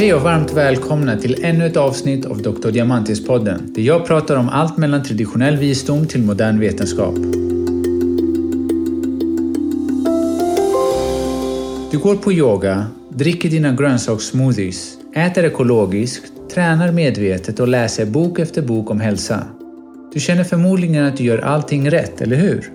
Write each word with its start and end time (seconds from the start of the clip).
Hej 0.00 0.14
och 0.14 0.22
varmt 0.22 0.52
välkomna 0.52 1.16
till 1.16 1.44
ännu 1.44 1.66
ett 1.66 1.76
avsnitt 1.76 2.26
av 2.26 2.42
Dr. 2.42 2.68
Diamantis-podden, 2.68 3.72
där 3.74 3.82
jag 3.82 4.06
pratar 4.06 4.36
om 4.36 4.48
allt 4.48 4.76
mellan 4.76 5.02
traditionell 5.02 5.56
visdom 5.56 6.06
till 6.06 6.22
modern 6.22 6.60
vetenskap. 6.60 7.14
Du 11.90 11.98
går 11.98 12.16
på 12.16 12.32
yoga, 12.32 12.86
dricker 13.08 13.50
dina 13.50 13.72
grönsakssmoothies, 13.72 14.98
äter 15.14 15.44
ekologiskt, 15.44 16.32
tränar 16.54 16.92
medvetet 16.92 17.60
och 17.60 17.68
läser 17.68 18.06
bok 18.06 18.38
efter 18.38 18.62
bok 18.62 18.90
om 18.90 19.00
hälsa. 19.00 19.44
Du 20.12 20.20
känner 20.20 20.44
förmodligen 20.44 21.04
att 21.04 21.16
du 21.16 21.24
gör 21.24 21.38
allting 21.38 21.90
rätt, 21.90 22.20
eller 22.20 22.36
hur? 22.36 22.70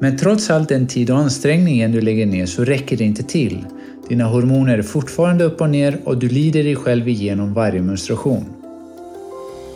Men 0.00 0.18
trots 0.18 0.50
all 0.50 0.64
den 0.64 0.86
tid 0.86 1.10
och 1.10 1.18
ansträngningen 1.18 1.92
du 1.92 2.00
lägger 2.00 2.26
ner 2.26 2.46
så 2.46 2.64
räcker 2.64 2.96
det 2.96 3.04
inte 3.04 3.22
till. 3.22 3.64
Dina 4.08 4.24
hormoner 4.24 4.78
är 4.78 4.82
fortfarande 4.82 5.44
upp 5.44 5.60
och 5.60 5.70
ner 5.70 5.98
och 6.04 6.18
du 6.18 6.28
lider 6.28 6.64
dig 6.64 6.76
själv 6.76 7.08
igenom 7.08 7.54
varje 7.54 7.82
menstruation. 7.82 8.44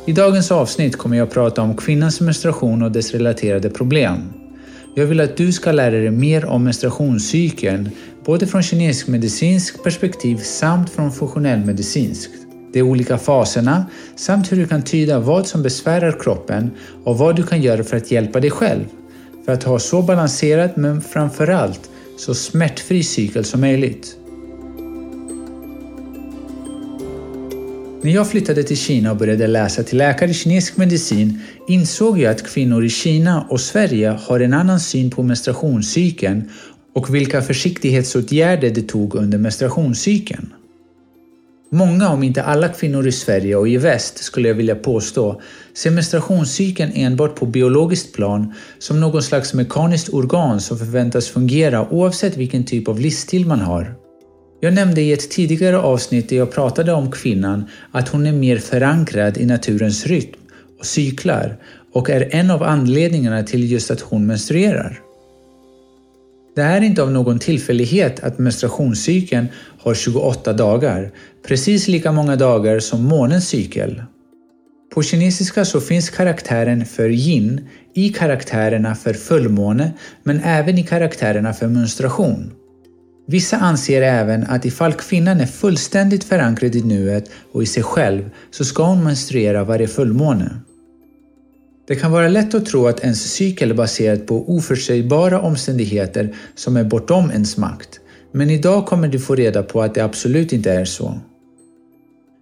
I 0.07 0.13
dagens 0.13 0.51
avsnitt 0.51 0.97
kommer 0.97 1.17
jag 1.17 1.27
att 1.27 1.35
prata 1.35 1.63
om 1.63 1.77
kvinnans 1.77 2.21
menstruation 2.21 2.83
och 2.83 2.93
dess 2.93 3.13
relaterade 3.13 3.71
problem. 3.71 4.19
Jag 4.95 5.07
vill 5.07 5.21
att 5.21 5.37
du 5.37 5.53
ska 5.53 5.73
lära 5.73 5.91
dig 5.91 6.11
mer 6.11 6.45
om 6.45 6.65
menstruationscykeln, 6.65 7.91
både 8.25 8.47
från 8.47 8.63
kinesisk 8.63 9.09
medicinsk 9.09 9.83
perspektiv 9.83 10.37
samt 10.37 10.91
från 10.91 11.13
funktionell 11.13 11.59
medicinskt. 11.59 12.33
De 12.73 12.83
olika 12.83 13.19
faserna 13.19 13.87
samt 14.17 14.53
hur 14.53 14.57
du 14.57 14.67
kan 14.67 14.83
tyda 14.83 15.19
vad 15.19 15.47
som 15.47 15.63
besvärar 15.63 16.21
kroppen 16.21 16.71
och 17.05 17.19
vad 17.19 17.37
du 17.37 17.43
kan 17.43 17.63
göra 17.63 17.85
för 17.85 17.97
att 17.97 18.11
hjälpa 18.11 18.41
dig 18.41 18.51
själv. 18.51 18.85
För 19.45 19.53
att 19.53 19.65
ha 19.65 19.79
så 19.79 20.03
balanserad 20.03 20.71
men 20.77 21.01
framförallt 21.01 21.91
så 22.17 22.35
smärtfri 22.35 23.03
cykel 23.03 23.45
som 23.45 23.61
möjligt. 23.61 24.17
När 28.03 28.13
jag 28.13 28.31
flyttade 28.31 28.63
till 28.63 28.77
Kina 28.77 29.11
och 29.11 29.17
började 29.17 29.47
läsa 29.47 29.83
till 29.83 29.99
läkare 29.99 30.31
i 30.31 30.35
kinesisk 30.35 30.77
medicin 30.77 31.41
insåg 31.69 32.19
jag 32.19 32.31
att 32.31 32.47
kvinnor 32.47 32.85
i 32.85 32.89
Kina 32.89 33.47
och 33.49 33.61
Sverige 33.61 34.09
har 34.09 34.41
en 34.41 34.53
annan 34.53 34.81
syn 34.81 35.11
på 35.11 35.23
menstruationscykeln 35.23 36.51
och 36.95 37.15
vilka 37.15 37.43
försiktighetsåtgärder 37.43 38.71
de 38.71 38.83
tog 38.83 39.15
under 39.15 39.39
menstruationscykeln. 39.39 40.53
Många, 41.73 42.09
om 42.09 42.23
inte 42.23 42.43
alla 42.43 42.69
kvinnor 42.69 43.07
i 43.07 43.13
Sverige 43.13 43.57
och 43.57 43.69
i 43.69 43.77
väst, 43.77 44.19
skulle 44.19 44.49
jag 44.49 44.55
vilja 44.55 44.75
påstå, 44.75 45.41
ser 45.75 45.91
menstruationscykeln 45.91 46.93
enbart 46.95 47.35
på 47.35 47.47
biologiskt 47.47 48.13
plan 48.13 48.55
som 48.79 49.01
någon 49.01 49.23
slags 49.23 49.55
mekaniskt 49.55 50.09
organ 50.09 50.61
som 50.61 50.79
förväntas 50.79 51.29
fungera 51.29 51.93
oavsett 51.93 52.37
vilken 52.37 52.65
typ 52.65 52.89
av 52.89 53.01
livsstil 53.01 53.47
man 53.47 53.61
har. 53.61 54.00
Jag 54.63 54.75
nämnde 54.75 55.01
i 55.01 55.13
ett 55.13 55.31
tidigare 55.31 55.79
avsnitt 55.79 56.29
där 56.29 56.37
jag 56.37 56.53
pratade 56.53 56.93
om 56.93 57.11
kvinnan 57.11 57.65
att 57.91 58.09
hon 58.09 58.27
är 58.27 58.33
mer 58.33 58.59
förankrad 58.59 59.39
i 59.39 59.47
naturens 59.47 60.07
rytm 60.07 60.41
och 60.79 60.87
cyklar 60.87 61.57
och 61.93 62.11
är 62.11 62.29
en 62.35 62.51
av 62.51 62.63
anledningarna 62.63 63.43
till 63.43 63.73
just 63.73 63.91
att 63.91 64.01
hon 64.01 64.27
menstruerar. 64.27 65.01
Det 66.57 66.63
är 66.63 66.81
inte 66.81 67.03
av 67.03 67.11
någon 67.13 67.39
tillfällighet 67.39 68.21
att 68.21 68.39
menstruationscykeln 68.39 69.47
har 69.79 69.95
28 69.95 70.53
dagar, 70.53 71.11
precis 71.47 71.89
lika 71.89 72.13
många 72.13 72.37
dagar 72.37 72.81
som 72.81 73.05
månens 73.05 73.49
cykel. 73.49 74.03
På 74.95 75.03
kinesiska 75.03 75.65
så 75.65 75.81
finns 75.81 76.11
karaktären 76.11 76.85
för 76.85 77.09
yin 77.09 77.69
i 77.95 78.09
karaktärerna 78.09 78.95
för 78.95 79.15
fullmåne 79.15 79.93
men 80.23 80.41
även 80.41 80.79
i 80.79 80.83
karaktärerna 80.83 81.53
för 81.53 81.67
menstruation. 81.67 82.53
Vissa 83.31 83.57
anser 83.57 84.03
även 84.03 84.47
att 84.47 84.65
ifall 84.65 84.93
kvinnan 84.93 85.41
är 85.41 85.47
fullständigt 85.47 86.25
förankrad 86.25 86.77
i 86.77 86.83
nuet 86.83 87.31
och 87.53 87.63
i 87.63 87.67
sig 87.67 87.83
själv 87.83 88.31
så 88.51 88.65
ska 88.65 88.85
hon 88.85 89.05
menstruera 89.05 89.65
varje 89.65 89.89
fullmåne. 89.89 90.51
Det 91.89 91.95
kan 91.97 92.13
vara 92.13 92.29
lätt 92.29 92.55
att 92.55 92.67
tro 92.67 92.87
att 92.87 93.01
ens 93.01 93.33
cykel 93.33 93.71
är 93.71 93.75
baserad 93.75 94.27
på 94.27 94.55
oförutsägbara 94.55 95.41
omständigheter 95.41 96.35
som 96.55 96.77
är 96.77 96.85
bortom 96.85 97.31
ens 97.31 97.57
makt. 97.57 98.01
Men 98.33 98.51
idag 98.51 98.87
kommer 98.87 99.09
du 99.09 99.19
få 99.19 99.35
reda 99.35 99.63
på 99.63 99.83
att 99.83 99.95
det 99.95 100.05
absolut 100.05 100.53
inte 100.53 100.73
är 100.73 100.85
så. 100.85 101.19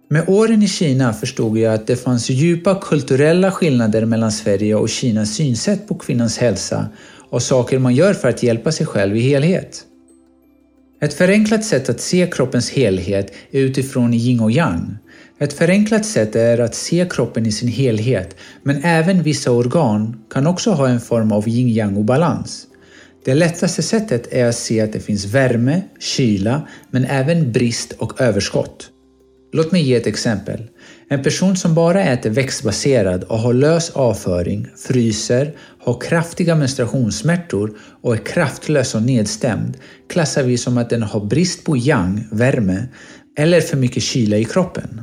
Med 0.09 0.23
åren 0.29 0.63
i 0.63 0.67
Kina 0.67 1.13
förstod 1.13 1.57
jag 1.57 1.73
att 1.73 1.87
det 1.87 1.95
fanns 1.95 2.29
djupa 2.29 2.75
kulturella 2.81 3.51
skillnader 3.51 4.05
mellan 4.05 4.31
Sverige 4.31 4.75
och 4.75 4.89
Kinas 4.89 5.33
synsätt 5.33 5.87
på 5.87 5.95
kvinnans 5.95 6.37
hälsa 6.37 6.87
och 7.29 7.43
saker 7.43 7.79
man 7.79 7.95
gör 7.95 8.13
för 8.13 8.29
att 8.29 8.43
hjälpa 8.43 8.71
sig 8.71 8.85
själv 8.85 9.17
i 9.17 9.21
helhet. 9.21 9.85
Ett 11.01 11.13
förenklat 11.13 11.63
sätt 11.63 11.89
att 11.89 12.01
se 12.01 12.27
kroppens 12.31 12.71
helhet 12.71 13.33
är 13.51 13.59
utifrån 13.59 14.13
yin 14.13 14.39
och 14.39 14.51
yang. 14.51 14.97
Ett 15.39 15.53
förenklat 15.53 16.05
sätt 16.05 16.35
är 16.35 16.59
att 16.59 16.75
se 16.75 17.07
kroppen 17.09 17.45
i 17.45 17.51
sin 17.51 17.69
helhet, 17.69 18.35
men 18.63 18.83
även 18.83 19.23
vissa 19.23 19.51
organ 19.51 20.23
kan 20.33 20.47
också 20.47 20.71
ha 20.71 20.87
en 20.87 20.99
form 20.99 21.31
av 21.31 21.47
yin-yang 21.47 21.97
obalans. 21.97 22.67
Det 23.25 23.33
lättaste 23.33 23.81
sättet 23.81 24.33
är 24.33 24.45
att 24.45 24.55
se 24.55 24.81
att 24.81 24.93
det 24.93 24.99
finns 24.99 25.25
värme, 25.25 25.81
kyla, 25.99 26.67
men 26.91 27.05
även 27.05 27.51
brist 27.51 27.91
och 27.91 28.21
överskott. 28.21 28.89
Låt 29.51 29.71
mig 29.71 29.81
ge 29.81 29.95
ett 29.95 30.07
exempel. 30.07 30.63
En 31.09 31.23
person 31.23 31.55
som 31.55 31.73
bara 31.73 32.03
äter 32.03 32.29
växtbaserad 32.29 33.23
och 33.23 33.39
har 33.39 33.53
lös 33.53 33.89
avföring, 33.89 34.67
fryser, 34.75 35.55
har 35.79 36.01
kraftiga 36.01 36.55
menstruationssmärtor 36.55 37.77
och 38.01 38.13
är 38.13 38.17
kraftlös 38.17 38.95
och 38.95 39.03
nedstämd 39.03 39.77
klassar 40.09 40.43
vi 40.43 40.57
som 40.57 40.77
att 40.77 40.89
den 40.89 41.03
har 41.03 41.25
brist 41.25 41.63
på 41.63 41.77
yang, 41.77 42.27
värme, 42.31 42.87
eller 43.37 43.61
för 43.61 43.77
mycket 43.77 44.03
kyla 44.03 44.37
i 44.37 44.45
kroppen. 44.45 45.01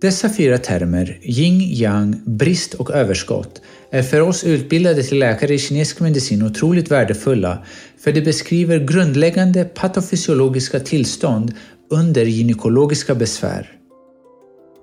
Dessa 0.00 0.28
fyra 0.28 0.58
termer, 0.58 1.18
yin, 1.22 1.60
yang, 1.60 2.22
brist 2.26 2.74
och 2.74 2.90
överskott, 2.90 3.60
är 3.90 4.02
för 4.02 4.20
oss 4.20 4.44
utbildade 4.44 5.02
till 5.02 5.18
läkare 5.18 5.54
i 5.54 5.58
kinesisk 5.58 6.00
medicin 6.00 6.42
otroligt 6.42 6.90
värdefulla 6.90 7.64
för 7.98 8.12
de 8.12 8.20
beskriver 8.20 8.78
grundläggande 8.78 9.64
patofysiologiska 9.64 10.80
tillstånd 10.80 11.52
under 11.94 12.24
gynekologiska 12.24 13.14
besvär. 13.14 13.70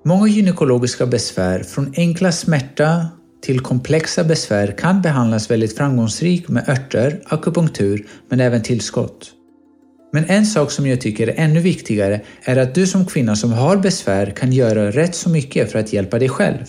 Många 0.04 0.28
gynekologiska 0.28 1.06
besvär, 1.06 1.62
från 1.62 1.92
enkla 1.96 2.32
smärta 2.32 3.08
till 3.42 3.60
komplexa 3.60 4.24
besvär, 4.24 4.74
kan 4.78 5.02
behandlas 5.02 5.50
väldigt 5.50 5.76
framgångsrikt 5.76 6.48
med 6.48 6.68
örter, 6.68 7.20
akupunktur 7.26 8.06
men 8.28 8.40
även 8.40 8.62
tillskott. 8.62 9.32
Men 10.12 10.24
en 10.24 10.46
sak 10.46 10.70
som 10.70 10.86
jag 10.86 11.00
tycker 11.00 11.28
är 11.28 11.34
ännu 11.36 11.60
viktigare 11.60 12.20
är 12.42 12.56
att 12.56 12.74
du 12.74 12.86
som 12.86 13.06
kvinna 13.06 13.36
som 13.36 13.52
har 13.52 13.76
besvär 13.76 14.30
kan 14.30 14.52
göra 14.52 14.90
rätt 14.90 15.14
så 15.14 15.30
mycket 15.30 15.72
för 15.72 15.78
att 15.78 15.92
hjälpa 15.92 16.18
dig 16.18 16.28
själv. 16.28 16.64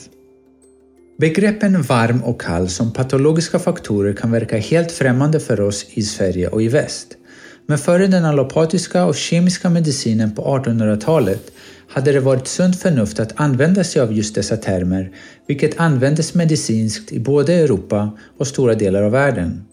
Begreppen 1.20 1.82
varm 1.82 2.24
och 2.24 2.42
kall 2.42 2.70
som 2.70 2.94
patologiska 2.94 3.60
faktorer 3.60 4.14
kan 4.14 4.32
verka 4.32 4.58
helt 4.58 4.92
främmande 4.92 5.40
för 5.40 5.62
oss 5.62 5.86
i 5.90 6.02
Sverige 6.02 6.48
och 6.48 6.64
i 6.64 6.68
väst. 6.68 7.18
Men 7.66 7.78
före 7.78 8.08
den 8.08 8.26
allopatiska 8.26 9.06
och 9.06 9.16
kemiska 9.16 9.70
medicinen 9.70 10.36
på 10.36 10.42
1800-talet 10.42 11.52
hade 11.88 12.12
det 12.12 12.20
varit 12.20 12.48
sunt 12.48 12.82
förnuft 12.82 13.20
att 13.20 13.34
använda 13.36 13.84
sig 13.84 14.02
av 14.02 14.14
just 14.14 14.36
dessa 14.36 14.58
termer, 14.58 15.12
vilket 15.48 15.80
användes 15.80 16.34
medicinskt 16.34 17.12
i 17.12 17.20
både 17.20 17.54
Europa 17.54 18.18
och 18.38 18.48
stora 18.48 18.74
delar 18.74 19.04
av 19.04 19.12
världen. 19.12 19.66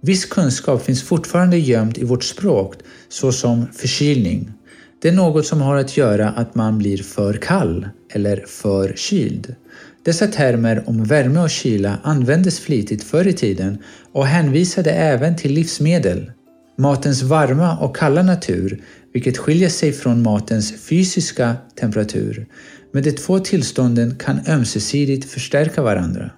Viss 0.00 0.24
kunskap 0.24 0.82
finns 0.82 1.02
fortfarande 1.02 1.58
gömd 1.58 1.98
i 1.98 2.04
vårt 2.04 2.24
språk, 2.24 2.74
såsom 3.08 3.66
förkylning. 3.72 4.52
Det 5.02 5.08
är 5.08 5.12
något 5.12 5.46
som 5.46 5.60
har 5.60 5.76
att 5.76 5.96
göra 5.96 6.28
att 6.28 6.54
man 6.54 6.78
blir 6.78 6.98
för 6.98 7.34
kall 7.34 7.88
eller 8.12 8.44
för 8.46 8.92
kyld. 8.96 9.54
Dessa 10.04 10.26
termer 10.26 10.84
om 10.86 11.04
värme 11.04 11.40
och 11.40 11.50
kyla 11.50 11.98
användes 12.02 12.60
flitigt 12.60 13.04
förr 13.04 13.26
i 13.26 13.32
tiden 13.32 13.78
och 14.12 14.26
hänvisade 14.26 14.90
även 14.90 15.36
till 15.36 15.52
livsmedel. 15.52 16.30
Matens 16.78 17.22
varma 17.22 17.78
och 17.78 17.96
kalla 17.96 18.22
natur, 18.22 18.82
vilket 19.12 19.38
skiljer 19.38 19.68
sig 19.68 19.92
från 19.92 20.22
matens 20.22 20.72
fysiska 20.72 21.56
temperatur, 21.80 22.46
men 22.92 23.02
de 23.02 23.12
två 23.12 23.38
tillstånden 23.38 24.16
kan 24.16 24.40
ömsesidigt 24.48 25.30
förstärka 25.30 25.82
varandra. 25.82 26.30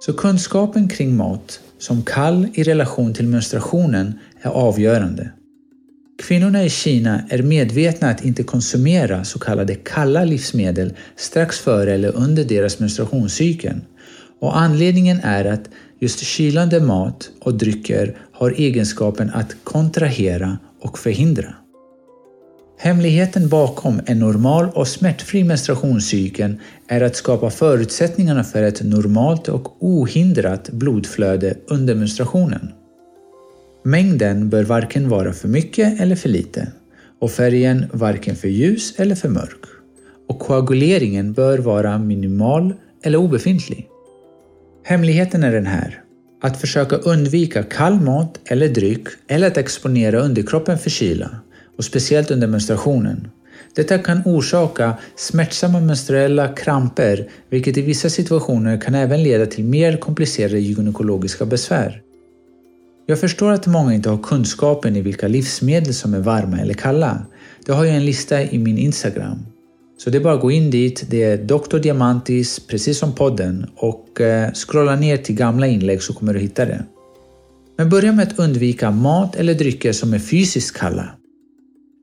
Så 0.00 0.12
kunskapen 0.12 0.88
kring 0.88 1.16
mat 1.16 1.60
som 1.78 2.02
kall 2.02 2.48
i 2.54 2.62
relation 2.62 3.14
till 3.14 3.26
menstruationen 3.26 4.14
är 4.42 4.50
avgörande. 4.50 5.30
Kvinnorna 6.22 6.64
i 6.64 6.70
Kina 6.70 7.22
är 7.28 7.42
medvetna 7.42 8.08
att 8.08 8.24
inte 8.24 8.42
konsumera 8.42 9.24
så 9.24 9.38
kallade 9.38 9.74
kalla 9.74 10.24
livsmedel 10.24 10.94
strax 11.16 11.58
före 11.58 11.94
eller 11.94 12.16
under 12.16 12.44
deras 12.44 12.78
menstruationscykel. 12.78 13.80
och 14.40 14.58
anledningen 14.58 15.20
är 15.22 15.44
att 15.44 15.70
just 15.98 16.20
kylande 16.20 16.80
mat 16.80 17.30
och 17.40 17.54
drycker 17.54 18.16
har 18.40 18.50
egenskapen 18.50 19.30
att 19.30 19.56
kontrahera 19.64 20.58
och 20.80 20.98
förhindra. 20.98 21.54
Hemligheten 22.78 23.48
bakom 23.48 24.00
en 24.06 24.18
normal 24.18 24.68
och 24.74 24.88
smärtfri 24.88 25.44
menstruationscykel 25.44 26.54
är 26.88 27.00
att 27.00 27.16
skapa 27.16 27.50
förutsättningarna 27.50 28.44
för 28.44 28.62
ett 28.62 28.82
normalt 28.82 29.48
och 29.48 29.76
ohindrat 29.82 30.70
blodflöde 30.70 31.54
under 31.66 31.94
menstruationen. 31.94 32.72
Mängden 33.82 34.48
bör 34.48 34.62
varken 34.64 35.08
vara 35.08 35.32
för 35.32 35.48
mycket 35.48 36.00
eller 36.00 36.16
för 36.16 36.28
lite 36.28 36.72
och 37.18 37.30
färgen 37.30 37.86
varken 37.92 38.36
för 38.36 38.48
ljus 38.48 38.94
eller 38.96 39.14
för 39.14 39.28
mörk. 39.28 39.64
Och 40.28 40.38
koaguleringen 40.38 41.32
bör 41.32 41.58
vara 41.58 41.98
minimal 41.98 42.74
eller 43.02 43.18
obefintlig. 43.18 43.88
Hemligheten 44.84 45.44
är 45.44 45.52
den 45.52 45.66
här. 45.66 46.04
Att 46.40 46.60
försöka 46.60 46.96
undvika 46.96 47.62
kall 47.62 48.00
mat 48.00 48.40
eller 48.44 48.68
dryck 48.68 49.08
eller 49.28 49.46
att 49.46 49.56
exponera 49.56 50.20
underkroppen 50.20 50.78
för 50.78 50.90
kyla, 50.90 51.30
och 51.76 51.84
speciellt 51.84 52.30
under 52.30 52.46
menstruationen. 52.46 53.28
Detta 53.74 53.98
kan 53.98 54.22
orsaka 54.24 54.94
smärtsamma 55.16 55.80
menstruella 55.80 56.48
kramper, 56.48 57.28
vilket 57.50 57.76
i 57.76 57.82
vissa 57.82 58.10
situationer 58.10 58.80
kan 58.80 58.94
även 58.94 59.22
leda 59.22 59.46
till 59.46 59.64
mer 59.64 59.96
komplicerade 59.96 60.58
gynekologiska 60.58 61.44
besvär. 61.44 62.02
Jag 63.06 63.20
förstår 63.20 63.50
att 63.52 63.66
många 63.66 63.94
inte 63.94 64.10
har 64.10 64.18
kunskapen 64.18 64.96
i 64.96 65.00
vilka 65.00 65.28
livsmedel 65.28 65.94
som 65.94 66.14
är 66.14 66.20
varma 66.20 66.60
eller 66.60 66.74
kalla. 66.74 67.26
Det 67.66 67.72
har 67.72 67.84
jag 67.84 67.96
en 67.96 68.04
lista 68.04 68.42
i 68.42 68.58
min 68.58 68.78
Instagram. 68.78 69.38
Så 70.04 70.10
det 70.10 70.18
är 70.18 70.22
bara 70.22 70.34
att 70.34 70.40
gå 70.40 70.50
in 70.50 70.70
dit, 70.70 71.04
det 71.10 71.22
är 71.22 71.36
Dr. 71.36 71.78
Diamantis, 71.78 72.60
precis 72.66 72.98
som 72.98 73.14
podden, 73.14 73.66
och 73.76 74.20
eh, 74.20 74.52
scrolla 74.52 74.96
ner 74.96 75.16
till 75.16 75.34
gamla 75.34 75.66
inlägg 75.66 76.02
så 76.02 76.12
kommer 76.12 76.34
du 76.34 76.40
hitta 76.40 76.64
det. 76.64 76.84
Men 77.76 77.88
börja 77.88 78.12
med 78.12 78.28
att 78.28 78.38
undvika 78.38 78.90
mat 78.90 79.36
eller 79.36 79.54
drycker 79.54 79.92
som 79.92 80.14
är 80.14 80.18
fysiskt 80.18 80.76
kalla. 80.76 81.10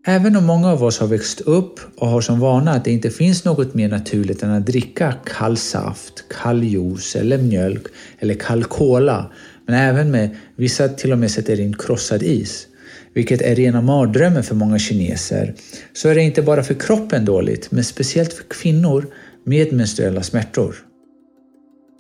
Även 0.08 0.36
om 0.36 0.46
många 0.46 0.72
av 0.72 0.84
oss 0.84 1.00
har 1.00 1.08
växt 1.08 1.42
upp 1.42 1.80
och 1.98 2.08
har 2.08 2.22
som 2.22 2.40
vana 2.40 2.72
att 2.72 2.86
det 2.86 2.92
inte 2.92 3.10
finns 3.10 3.46
något 3.46 3.74
mer 3.74 3.90
naturligt 3.90 4.44
än 4.44 4.52
att 4.52 4.66
dricka 4.66 5.14
kall 5.26 5.58
saft, 5.58 6.26
kall 6.42 6.64
juice 6.64 7.16
eller 7.16 7.38
mjölk 7.38 7.84
eller 8.20 8.34
kall 8.34 8.64
cola, 8.64 9.32
men 9.66 9.76
även 9.76 10.12
med 10.12 10.30
vissa 10.56 10.90
till 10.90 11.12
och 11.12 11.20
med 11.20 11.32
sätter 11.32 11.60
in 11.60 11.74
krossad 11.74 12.24
is, 12.24 12.68
vilket 13.13 13.42
är 13.42 13.56
rena 13.56 13.81
mardrömmen 13.81 14.44
för 14.44 14.56
många 14.56 14.80
kineser, 14.80 15.54
så 15.94 16.09
är 16.09 16.15
det 16.15 16.21
inte 16.21 16.42
bara 16.42 16.63
för 16.63 16.74
kroppen 16.74 17.25
dåligt, 17.25 17.71
men 17.71 17.83
speciellt 17.83 18.33
för 18.33 18.44
kvinnor 18.44 19.06
med 19.44 19.74
menstruella 19.74 20.24
smärtor. 20.24 20.75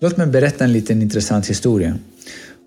Låt 0.01 0.17
mig 0.17 0.27
berätta 0.27 0.63
en 0.63 0.73
liten 0.73 1.01
intressant 1.01 1.49
historia. 1.49 1.97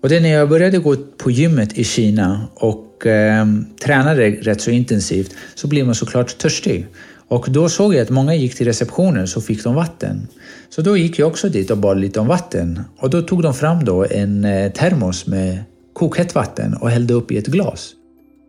Och 0.03 0.09
det 0.09 0.15
är 0.15 0.21
när 0.21 0.29
jag 0.29 0.49
började 0.49 0.77
gå 0.77 0.95
på 0.95 1.31
gymmet 1.31 1.77
i 1.77 1.83
Kina 1.83 2.47
och 2.55 3.05
eh, 3.05 3.45
tränade 3.83 4.29
rätt 4.31 4.61
så 4.61 4.71
intensivt 4.71 5.35
så 5.55 5.67
blev 5.67 5.85
man 5.85 5.95
såklart 5.95 6.37
törstig. 6.37 6.87
Och 7.27 7.45
då 7.49 7.69
såg 7.69 7.93
jag 7.93 8.01
att 8.01 8.09
många 8.09 8.35
gick 8.35 8.55
till 8.55 8.65
receptionen 8.65 9.27
så 9.27 9.41
fick 9.41 9.63
de 9.63 9.75
vatten. 9.75 10.27
Så 10.69 10.81
då 10.81 10.97
gick 10.97 11.19
jag 11.19 11.27
också 11.27 11.49
dit 11.49 11.71
och 11.71 11.77
bad 11.77 11.99
lite 11.99 12.19
om 12.19 12.27
vatten. 12.27 12.79
Och 12.97 13.09
då 13.09 13.21
tog 13.21 13.43
de 13.43 13.53
fram 13.53 13.85
då 13.85 14.05
en 14.05 14.45
eh, 14.45 14.71
termos 14.71 15.27
med 15.27 15.63
kokhett 15.93 16.35
vatten 16.35 16.73
och 16.73 16.89
hällde 16.89 17.13
upp 17.13 17.31
i 17.31 17.37
ett 17.37 17.47
glas. 17.47 17.93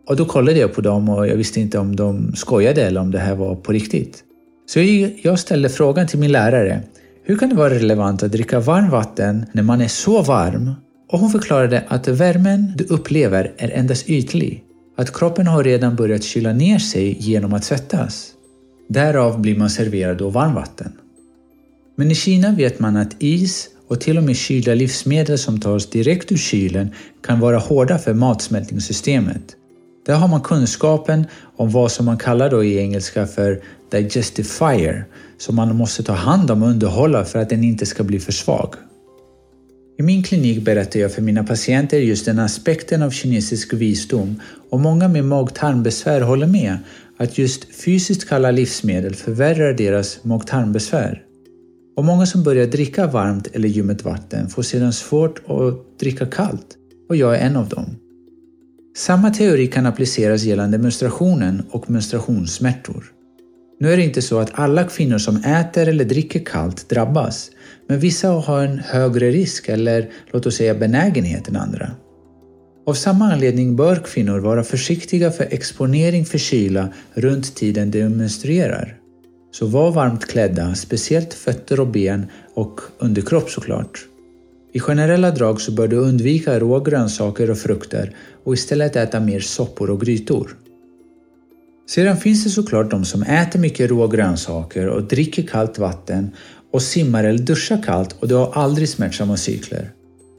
Och 0.06 0.16
då 0.16 0.24
kollade 0.24 0.58
jag 0.58 0.74
på 0.74 0.80
dem 0.80 1.08
och 1.08 1.28
jag 1.28 1.36
visste 1.36 1.60
inte 1.60 1.78
om 1.78 1.96
de 1.96 2.36
skojade 2.36 2.82
eller 2.82 3.00
om 3.00 3.10
det 3.10 3.18
här 3.18 3.34
var 3.34 3.54
på 3.56 3.72
riktigt. 3.72 4.24
Så 4.66 4.80
jag 5.22 5.38
ställde 5.38 5.68
frågan 5.68 6.06
till 6.06 6.18
min 6.18 6.32
lärare. 6.32 6.82
Hur 7.24 7.38
kan 7.38 7.48
det 7.48 7.54
vara 7.54 7.74
relevant 7.74 8.22
att 8.22 8.32
dricka 8.32 8.60
varmt 8.60 8.92
vatten 8.92 9.46
när 9.52 9.62
man 9.62 9.80
är 9.80 9.88
så 9.88 10.22
varm? 10.22 10.70
Och 11.10 11.18
hon 11.18 11.30
förklarade 11.30 11.84
att 11.88 12.08
värmen 12.08 12.72
du 12.76 12.84
upplever 12.84 13.52
är 13.56 13.70
endast 13.70 14.08
ytlig. 14.08 14.64
Att 14.96 15.12
kroppen 15.12 15.46
har 15.46 15.64
redan 15.64 15.96
börjat 15.96 16.22
kyla 16.22 16.52
ner 16.52 16.78
sig 16.78 17.16
genom 17.20 17.52
att 17.52 17.64
svettas. 17.64 18.32
Därav 18.88 19.40
blir 19.40 19.56
man 19.56 19.70
serverad 19.70 20.18
då 20.18 20.28
varmvatten. 20.28 20.92
Men 21.96 22.10
i 22.10 22.14
Kina 22.14 22.52
vet 22.52 22.78
man 22.78 22.96
att 22.96 23.16
is 23.18 23.68
och 23.88 24.00
till 24.00 24.18
och 24.18 24.24
med 24.24 24.36
kylda 24.36 24.74
livsmedel 24.74 25.38
som 25.38 25.60
tas 25.60 25.90
direkt 25.90 26.32
ur 26.32 26.36
kylen 26.36 26.90
kan 27.26 27.40
vara 27.40 27.58
hårda 27.58 27.98
för 27.98 28.14
matsmältningssystemet. 28.14 29.56
Där 30.06 30.14
har 30.14 30.28
man 30.28 30.40
kunskapen 30.40 31.26
om 31.56 31.70
vad 31.70 31.92
som 31.92 32.06
man 32.06 32.18
kallar 32.18 32.50
då 32.50 32.64
i 32.64 32.78
engelska 32.78 33.26
för 33.26 33.60
”digestifier” 33.90 35.04
som 35.38 35.56
man 35.56 35.76
måste 35.76 36.02
ta 36.02 36.12
hand 36.12 36.50
om 36.50 36.62
och 36.62 36.68
underhålla 36.68 37.24
för 37.24 37.38
att 37.38 37.50
den 37.50 37.64
inte 37.64 37.86
ska 37.86 38.02
bli 38.02 38.20
för 38.20 38.32
svag. 38.32 38.74
I 39.98 40.02
min 40.02 40.22
klinik 40.22 40.64
berättar 40.64 41.00
jag 41.00 41.12
för 41.12 41.22
mina 41.22 41.44
patienter 41.44 41.98
just 41.98 42.24
den 42.24 42.38
aspekten 42.38 43.02
av 43.02 43.10
kinesisk 43.10 43.72
visdom 43.72 44.40
och 44.70 44.80
många 44.80 45.08
med 45.08 45.24
mag-tarmbesvär 45.24 46.20
håller 46.20 46.46
med 46.46 46.78
att 47.16 47.38
just 47.38 47.64
fysiskt 47.74 48.28
kalla 48.28 48.50
livsmedel 48.50 49.14
förvärrar 49.14 49.72
deras 49.72 50.24
mag-tarmbesvär. 50.24 51.22
Och 51.96 52.04
många 52.04 52.26
som 52.26 52.42
börjar 52.42 52.66
dricka 52.66 53.06
varmt 53.06 53.48
eller 53.52 53.68
ljummet 53.68 54.04
vatten 54.04 54.48
får 54.48 54.62
sedan 54.62 54.92
svårt 54.92 55.38
att 55.38 55.98
dricka 55.98 56.26
kallt 56.26 56.76
och 57.08 57.16
jag 57.16 57.36
är 57.36 57.46
en 57.46 57.56
av 57.56 57.68
dem. 57.68 57.96
Samma 58.94 59.30
teori 59.30 59.66
kan 59.66 59.86
appliceras 59.86 60.42
gällande 60.42 60.78
menstruationen 60.78 61.62
och 61.70 61.90
menstruationssmärtor. 61.90 63.04
Nu 63.80 63.92
är 63.92 63.96
det 63.96 64.02
inte 64.02 64.22
så 64.22 64.38
att 64.38 64.50
alla 64.54 64.84
kvinnor 64.84 65.18
som 65.18 65.36
äter 65.36 65.88
eller 65.88 66.04
dricker 66.04 66.40
kallt 66.40 66.88
drabbas, 66.88 67.50
men 67.88 67.98
vissa 67.98 68.28
har 68.28 68.64
en 68.64 68.78
högre 68.78 69.30
risk 69.30 69.68
eller 69.68 70.10
låt 70.32 70.46
oss 70.46 70.56
säga 70.56 70.74
benägenhet 70.74 71.48
än 71.48 71.56
andra. 71.56 71.90
Av 72.86 72.94
samma 72.94 73.32
anledning 73.32 73.76
bör 73.76 73.96
kvinnor 73.96 74.38
vara 74.38 74.64
försiktiga 74.64 75.30
för 75.30 75.44
exponering 75.50 76.24
för 76.24 76.38
kyla 76.38 76.88
runt 77.14 77.54
tiden 77.54 77.90
de 77.90 78.08
menstruerar. 78.08 78.96
Så 79.52 79.66
var 79.66 79.92
varmt 79.92 80.26
klädda, 80.26 80.74
speciellt 80.74 81.34
fötter 81.34 81.80
och 81.80 81.88
ben 81.88 82.26
och 82.54 82.80
underkropp 82.98 83.50
såklart. 83.50 84.06
I 84.72 84.80
generella 84.80 85.30
drag 85.30 85.60
så 85.60 85.72
bör 85.72 85.88
du 85.88 85.96
undvika 85.96 86.60
råa 86.60 86.80
grönsaker 86.80 87.50
och 87.50 87.58
frukter 87.58 88.16
och 88.44 88.54
istället 88.54 88.96
äta 88.96 89.20
mer 89.20 89.40
soppor 89.40 89.90
och 89.90 90.00
grytor. 90.00 90.56
Sedan 91.88 92.16
finns 92.16 92.44
det 92.44 92.50
såklart 92.50 92.90
de 92.90 93.04
som 93.04 93.22
äter 93.22 93.60
mycket 93.60 93.90
råa 93.90 94.06
grönsaker 94.06 94.88
och 94.88 95.02
dricker 95.02 95.42
kallt 95.42 95.78
vatten 95.78 96.30
och 96.72 96.82
simmar 96.82 97.24
eller 97.24 97.38
duschar 97.38 97.82
kallt 97.82 98.16
och 98.20 98.28
de 98.28 98.34
har 98.34 98.52
aldrig 98.52 98.88
smärtsamma 98.88 99.36
cykler. 99.36 99.90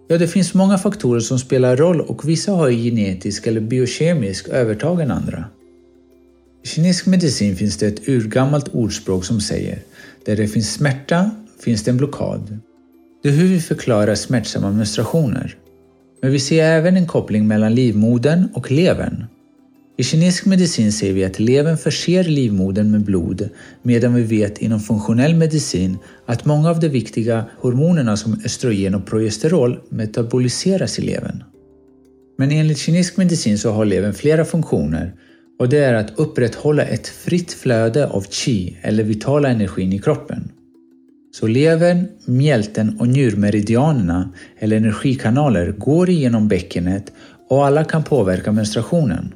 Ja, 0.08 0.18
det 0.18 0.28
finns 0.28 0.54
många 0.54 0.78
faktorer 0.78 1.20
som 1.20 1.40
spelar 1.40 1.78
roll 1.78 2.02
och 2.02 2.30
vissa 2.30 2.52
har 2.52 2.72
genetisk 2.72 3.48
eller 3.48 3.62
biokemisk 3.62 4.48
övertag 4.50 5.02
än 5.02 5.12
andra. 5.12 5.46
I 6.64 6.68
kinesisk 6.68 7.06
medicin 7.06 7.56
finns 7.56 7.78
det 7.78 7.88
ett 7.88 8.08
urgammalt 8.08 8.68
ordspråk 8.68 9.26
som 9.26 9.42
säger 9.42 9.80
där 10.26 10.36
det 10.36 10.48
finns 10.48 10.74
smärta 10.74 11.32
finns 11.60 11.84
det 11.84 11.92
en 11.92 11.98
blockad. 11.98 12.60
Det 13.24 13.30
är 13.30 13.34
hur 13.34 13.48
vi 13.48 13.60
förklarar 13.60 14.16
smärtsamma 14.16 14.72
menstruationer. 14.72 15.56
Men 16.22 16.32
vi 16.32 16.40
ser 16.40 16.64
även 16.64 16.98
en 16.98 17.08
koppling 17.08 17.48
mellan 17.48 17.76
livmodern 17.76 18.48
och 18.54 18.72
levern. 18.72 19.26
I 19.98 20.04
kinesisk 20.04 20.46
medicin 20.46 20.92
ser 20.92 21.14
vi 21.14 21.26
att 21.26 21.40
levern 21.40 21.78
förser 21.78 22.24
livmodern 22.24 22.92
med 22.92 23.04
blod 23.04 23.50
medan 23.82 24.14
vi 24.14 24.24
vet 24.24 24.58
inom 24.58 24.80
funktionell 24.80 25.36
medicin 25.36 25.98
att 26.26 26.46
många 26.46 26.70
av 26.70 26.80
de 26.80 26.88
viktiga 26.90 27.46
hormonerna 27.60 28.18
som 28.18 28.42
östrogen 28.46 28.96
och 28.96 29.06
progesterol 29.06 29.80
metaboliseras 29.90 31.00
i 31.00 31.02
levern. 31.02 31.44
Men 32.38 32.52
enligt 32.52 32.78
kinesisk 32.78 33.18
medicin 33.18 33.58
så 33.58 33.72
har 33.72 33.86
levern 33.86 34.14
flera 34.14 34.46
funktioner 34.46 35.14
och 35.60 35.70
det 35.70 35.78
är 35.78 35.94
att 35.94 36.20
upprätthålla 36.20 36.84
ett 36.84 37.08
fritt 37.08 37.54
flöde 37.54 38.08
av 38.08 38.22
qi 38.22 38.78
eller 38.82 39.04
vitala 39.04 39.50
energin 39.50 39.94
i 39.94 40.00
kroppen. 40.00 40.52
Så 41.36 41.48
levern, 41.48 42.08
mjälten 42.26 42.98
och 43.00 43.08
njurmeridianerna 43.08 44.30
eller 44.60 44.78
energikanaler 44.78 45.72
går 45.72 46.10
igenom 46.10 46.48
bäckenet 46.48 47.12
och 47.50 47.66
alla 47.66 47.84
kan 47.84 48.04
påverka 48.04 48.52
menstruationen. 48.52 49.34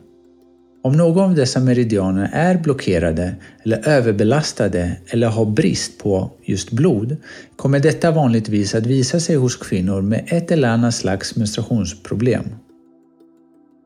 Om 0.84 0.98
någon 0.98 1.24
av 1.24 1.36
dessa 1.36 1.60
meridianer 1.60 2.30
är 2.34 2.58
blockerade 2.58 3.36
eller 3.64 3.88
överbelastade 3.88 4.92
eller 5.08 5.28
har 5.28 5.46
brist 5.46 5.98
på 5.98 6.32
just 6.46 6.72
blod 6.72 7.18
kommer 7.56 7.80
detta 7.80 8.12
vanligtvis 8.12 8.76
att 8.76 8.86
visa 8.86 9.20
sig 9.20 9.36
hos 9.36 9.56
kvinnor 9.56 10.02
med 10.02 10.24
ett 10.28 10.52
eller 10.52 10.68
annat 10.68 10.96
slags 10.96 11.36
menstruationsproblem. 11.36 12.46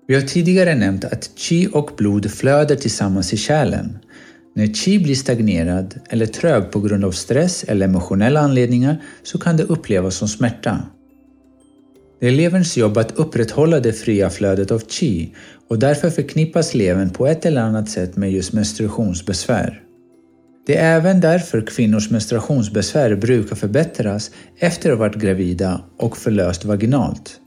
Vi 0.07 0.15
har 0.15 0.21
tidigare 0.21 0.75
nämnt 0.75 1.05
att 1.05 1.29
chi 1.35 1.67
och 1.73 1.91
blod 1.97 2.31
flödar 2.31 2.75
tillsammans 2.75 3.33
i 3.33 3.37
kärlen. 3.37 3.97
När 4.53 4.67
chi 4.67 4.99
blir 4.99 5.15
stagnerad 5.15 5.99
eller 6.09 6.25
trög 6.25 6.71
på 6.71 6.79
grund 6.79 7.05
av 7.05 7.11
stress 7.11 7.63
eller 7.63 7.85
emotionella 7.85 8.39
anledningar 8.39 9.01
så 9.23 9.37
kan 9.37 9.57
det 9.57 9.63
upplevas 9.63 10.15
som 10.15 10.27
smärta. 10.27 10.81
Det 12.19 12.27
är 12.27 12.31
leverns 12.31 12.77
jobb 12.77 12.97
att 12.97 13.11
upprätthålla 13.11 13.79
det 13.79 13.93
fria 13.93 14.29
flödet 14.29 14.71
av 14.71 14.81
chi 14.87 15.33
och 15.67 15.79
därför 15.79 16.09
förknippas 16.09 16.73
levern 16.73 17.09
på 17.09 17.27
ett 17.27 17.45
eller 17.45 17.61
annat 17.61 17.89
sätt 17.89 18.17
med 18.17 18.31
just 18.31 18.53
menstruationsbesvär. 18.53 19.81
Det 20.67 20.77
är 20.77 20.95
även 20.95 21.21
därför 21.21 21.61
kvinnors 21.61 22.09
menstruationsbesvär 22.09 23.15
brukar 23.15 23.55
förbättras 23.55 24.31
efter 24.57 24.91
att 24.91 24.97
ha 24.97 25.05
varit 25.05 25.21
gravida 25.21 25.81
och 25.97 26.17
förlöst 26.17 26.65
vaginalt. 26.65 27.39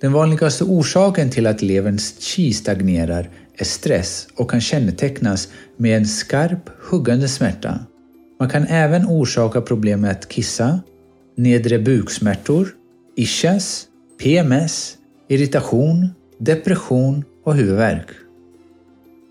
Den 0.00 0.12
vanligaste 0.12 0.64
orsaken 0.64 1.30
till 1.30 1.46
att 1.46 1.62
leverns 1.62 2.20
chi 2.20 2.52
stagnerar 2.52 3.30
är 3.58 3.64
stress 3.64 4.28
och 4.36 4.50
kan 4.50 4.60
kännetecknas 4.60 5.48
med 5.76 5.96
en 5.96 6.06
skarp, 6.06 6.70
huggande 6.90 7.28
smärta. 7.28 7.78
Man 8.40 8.50
kan 8.50 8.66
även 8.66 9.06
orsaka 9.06 9.60
problem 9.60 10.00
med 10.00 10.10
att 10.10 10.28
kissa, 10.28 10.80
nedre 11.36 11.78
buksmärtor, 11.78 12.68
ischias, 13.16 13.86
PMS, 14.22 14.96
irritation, 15.28 16.08
depression 16.38 17.24
och 17.44 17.54
huvudvärk. 17.54 18.06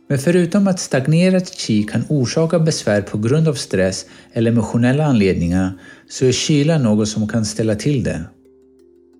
Men 0.09 0.19
förutom 0.19 0.67
att 0.67 0.79
stagnerat 0.79 1.51
qi 1.57 1.83
kan 1.83 2.05
orsaka 2.09 2.59
besvär 2.59 3.01
på 3.01 3.17
grund 3.17 3.47
av 3.47 3.53
stress 3.53 4.05
eller 4.33 4.51
emotionella 4.51 5.05
anledningar 5.05 5.73
så 6.09 6.25
är 6.25 6.31
kyla 6.31 6.77
något 6.77 7.07
som 7.07 7.27
kan 7.27 7.45
ställa 7.45 7.75
till 7.75 8.03
det. 8.03 8.23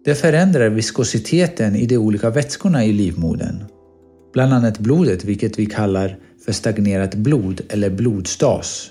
Det 0.06 0.16
förändrar 0.16 0.70
viskositeten 0.70 1.76
i 1.76 1.86
de 1.86 1.98
olika 1.98 2.30
vätskorna 2.30 2.86
i 2.86 2.94
livmodern. 2.94 3.64
Bland 4.34 4.54
annat 4.54 4.80
blodet, 4.80 5.26
vilket 5.26 5.60
vi 5.60 5.66
kallar 5.66 6.18
för 6.46 6.52
stagnerat 6.52 7.16
blod 7.16 7.62
eller 7.70 7.90
blodstas. 7.90 8.90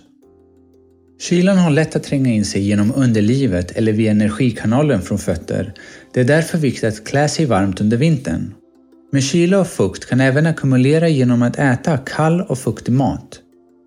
Kylan 1.20 1.58
har 1.58 1.70
lätt 1.70 1.96
att 1.96 2.02
tränga 2.02 2.30
in 2.30 2.44
sig 2.44 2.62
genom 2.62 2.92
underlivet 2.96 3.70
eller 3.70 3.92
via 3.92 4.10
energikanalen 4.10 5.02
från 5.02 5.18
fötter. 5.18 5.74
Det 6.14 6.20
är 6.20 6.24
därför 6.24 6.58
viktigt 6.58 6.84
att 6.84 7.04
klä 7.04 7.28
sig 7.28 7.46
varmt 7.46 7.80
under 7.80 7.96
vintern. 7.96 8.54
Men 9.12 9.22
kyla 9.22 9.60
och 9.60 9.66
fukt 9.66 10.06
kan 10.06 10.20
även 10.20 10.46
ackumulera 10.46 11.08
genom 11.08 11.42
att 11.42 11.58
äta 11.58 11.98
kall 11.98 12.40
och 12.40 12.58
fuktig 12.58 12.92
mat. 12.92 13.40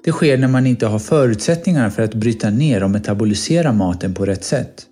Det 0.03 0.12
sker 0.12 0.38
när 0.38 0.47
man 0.47 0.67
inte 0.67 0.85
har 0.85 1.00
förutsättningar 1.00 1.89
för 1.89 2.03
att 2.03 2.13
bryta 2.13 2.50
ner 2.50 2.83
och 2.83 2.89
metabolisera 2.89 3.74
maten 3.74 4.13
på 4.13 4.25
rätt 4.25 4.43
sätt. 4.43 4.85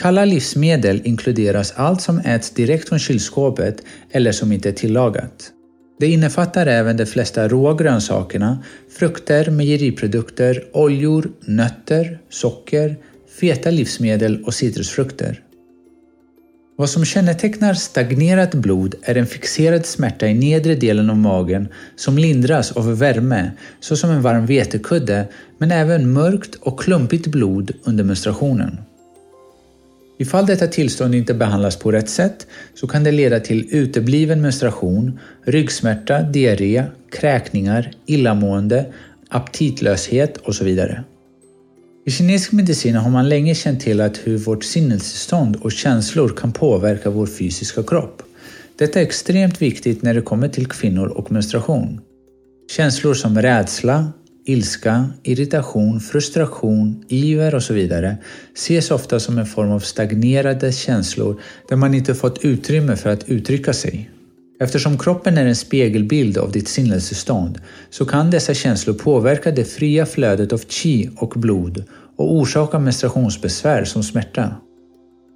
Kalla 0.00 0.24
livsmedel 0.24 1.00
inkluderas 1.04 1.72
allt 1.76 2.00
som 2.00 2.18
äts 2.18 2.50
direkt 2.50 2.88
från 2.88 2.98
kylskåpet 2.98 3.76
eller 4.10 4.32
som 4.32 4.52
inte 4.52 4.68
är 4.68 4.72
tillagat. 4.72 5.52
Det 5.98 6.06
innefattar 6.06 6.66
även 6.66 6.96
de 6.96 7.06
flesta 7.06 7.48
råa 7.48 7.74
grönsakerna, 7.74 8.62
frukter, 8.98 9.50
mejeriprodukter, 9.50 10.64
oljor, 10.72 11.30
nötter, 11.46 12.18
socker, 12.28 12.96
feta 13.40 13.70
livsmedel 13.70 14.44
och 14.44 14.54
citrusfrukter. 14.54 15.40
Vad 16.76 16.90
som 16.90 17.04
kännetecknar 17.04 17.74
stagnerat 17.74 18.54
blod 18.54 18.94
är 19.02 19.16
en 19.16 19.26
fixerad 19.26 19.86
smärta 19.86 20.26
i 20.26 20.34
nedre 20.34 20.74
delen 20.74 21.10
av 21.10 21.16
magen 21.16 21.68
som 21.96 22.18
lindras 22.18 22.72
av 22.72 22.98
värme, 22.98 23.50
såsom 23.80 24.10
en 24.10 24.22
varm 24.22 24.46
vetekudde, 24.46 25.28
men 25.58 25.72
även 25.72 26.12
mörkt 26.12 26.54
och 26.54 26.80
klumpigt 26.80 27.26
blod 27.26 27.72
under 27.84 28.04
menstruationen. 28.04 28.78
Ifall 30.20 30.46
detta 30.46 30.66
tillstånd 30.66 31.14
inte 31.14 31.34
behandlas 31.34 31.76
på 31.76 31.92
rätt 31.92 32.08
sätt 32.08 32.46
så 32.74 32.86
kan 32.86 33.04
det 33.04 33.12
leda 33.12 33.40
till 33.40 33.68
utebliven 33.70 34.40
menstruation, 34.40 35.18
ryggsmärta, 35.44 36.22
diarré, 36.22 36.84
kräkningar, 37.12 37.92
illamående, 38.06 38.86
aptitlöshet 39.28 40.36
och 40.36 40.54
så 40.54 40.64
vidare. 40.64 41.04
I 42.06 42.10
kinesisk 42.10 42.52
medicin 42.52 42.94
har 42.94 43.10
man 43.10 43.28
länge 43.28 43.54
känt 43.54 43.80
till 43.80 44.00
att 44.00 44.20
hur 44.24 44.38
vårt 44.38 44.64
sinnestillstånd 44.64 45.56
och 45.56 45.72
känslor 45.72 46.28
kan 46.28 46.52
påverka 46.52 47.10
vår 47.10 47.26
fysiska 47.26 47.82
kropp. 47.82 48.22
Detta 48.78 49.00
är 49.00 49.04
extremt 49.04 49.62
viktigt 49.62 50.02
när 50.02 50.14
det 50.14 50.22
kommer 50.22 50.48
till 50.48 50.66
kvinnor 50.66 51.06
och 51.06 51.32
menstruation. 51.32 52.00
Känslor 52.76 53.14
som 53.14 53.42
rädsla, 53.42 54.12
ilska, 54.52 55.10
irritation, 55.22 56.00
frustration, 56.00 57.04
iver 57.08 57.54
och 57.54 57.62
så 57.62 57.74
vidare 57.74 58.16
ses 58.54 58.90
ofta 58.90 59.20
som 59.20 59.38
en 59.38 59.46
form 59.46 59.70
av 59.70 59.80
stagnerade 59.80 60.72
känslor 60.72 61.40
där 61.68 61.76
man 61.76 61.94
inte 61.94 62.14
fått 62.14 62.44
utrymme 62.44 62.96
för 62.96 63.10
att 63.10 63.28
uttrycka 63.28 63.72
sig. 63.72 64.10
Eftersom 64.60 64.98
kroppen 64.98 65.38
är 65.38 65.46
en 65.46 65.56
spegelbild 65.56 66.38
av 66.38 66.52
ditt 66.52 66.68
sinnestillstånd 66.68 67.60
så 67.90 68.04
kan 68.04 68.30
dessa 68.30 68.54
känslor 68.54 68.94
påverka 68.94 69.50
det 69.50 69.64
fria 69.64 70.06
flödet 70.06 70.52
av 70.52 70.58
qi 70.58 71.10
och 71.16 71.32
blod 71.36 71.84
och 72.16 72.34
orsaka 72.34 72.78
menstruationsbesvär 72.78 73.84
som 73.84 74.02
smärta. 74.02 74.54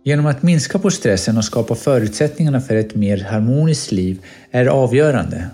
Genom 0.05 0.27
att 0.27 0.43
minska 0.43 0.79
på 0.79 0.91
stressen 0.91 1.39
och 1.39 1.45
skapa 1.45 1.75
förutsättningarna 1.75 2.61
för 2.61 2.77
ett 2.77 2.95
mer 2.95 3.25
harmoniskt 3.25 3.93
liv 3.93 4.19
är 4.51 4.67
avgörande. 4.67 5.51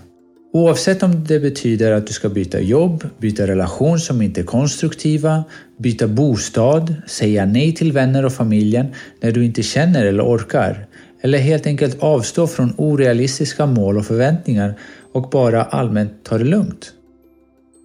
Oavsett 0.53 1.03
om 1.03 1.23
det 1.23 1.39
betyder 1.39 1.91
att 1.91 2.07
du 2.07 2.13
ska 2.13 2.29
byta 2.29 2.59
jobb, 2.59 3.09
byta 3.17 3.47
relation 3.47 3.99
som 3.99 4.21
inte 4.21 4.41
är 4.41 4.45
konstruktiva, 4.45 5.43
byta 5.77 6.07
bostad, 6.07 6.95
säga 7.07 7.45
nej 7.45 7.75
till 7.75 7.91
vänner 7.91 8.25
och 8.25 8.33
familjen 8.33 8.87
när 9.21 9.31
du 9.31 9.45
inte 9.45 9.63
känner 9.63 10.05
eller 10.05 10.23
orkar, 10.23 10.85
eller 11.21 11.37
helt 11.37 11.67
enkelt 11.67 11.97
avstå 11.99 12.47
från 12.47 12.73
orealistiska 12.77 13.65
mål 13.65 13.97
och 13.97 14.05
förväntningar 14.05 14.73
och 15.11 15.29
bara 15.29 15.63
allmänt 15.63 16.23
ta 16.23 16.37
det 16.37 16.43
lugnt. 16.43 16.93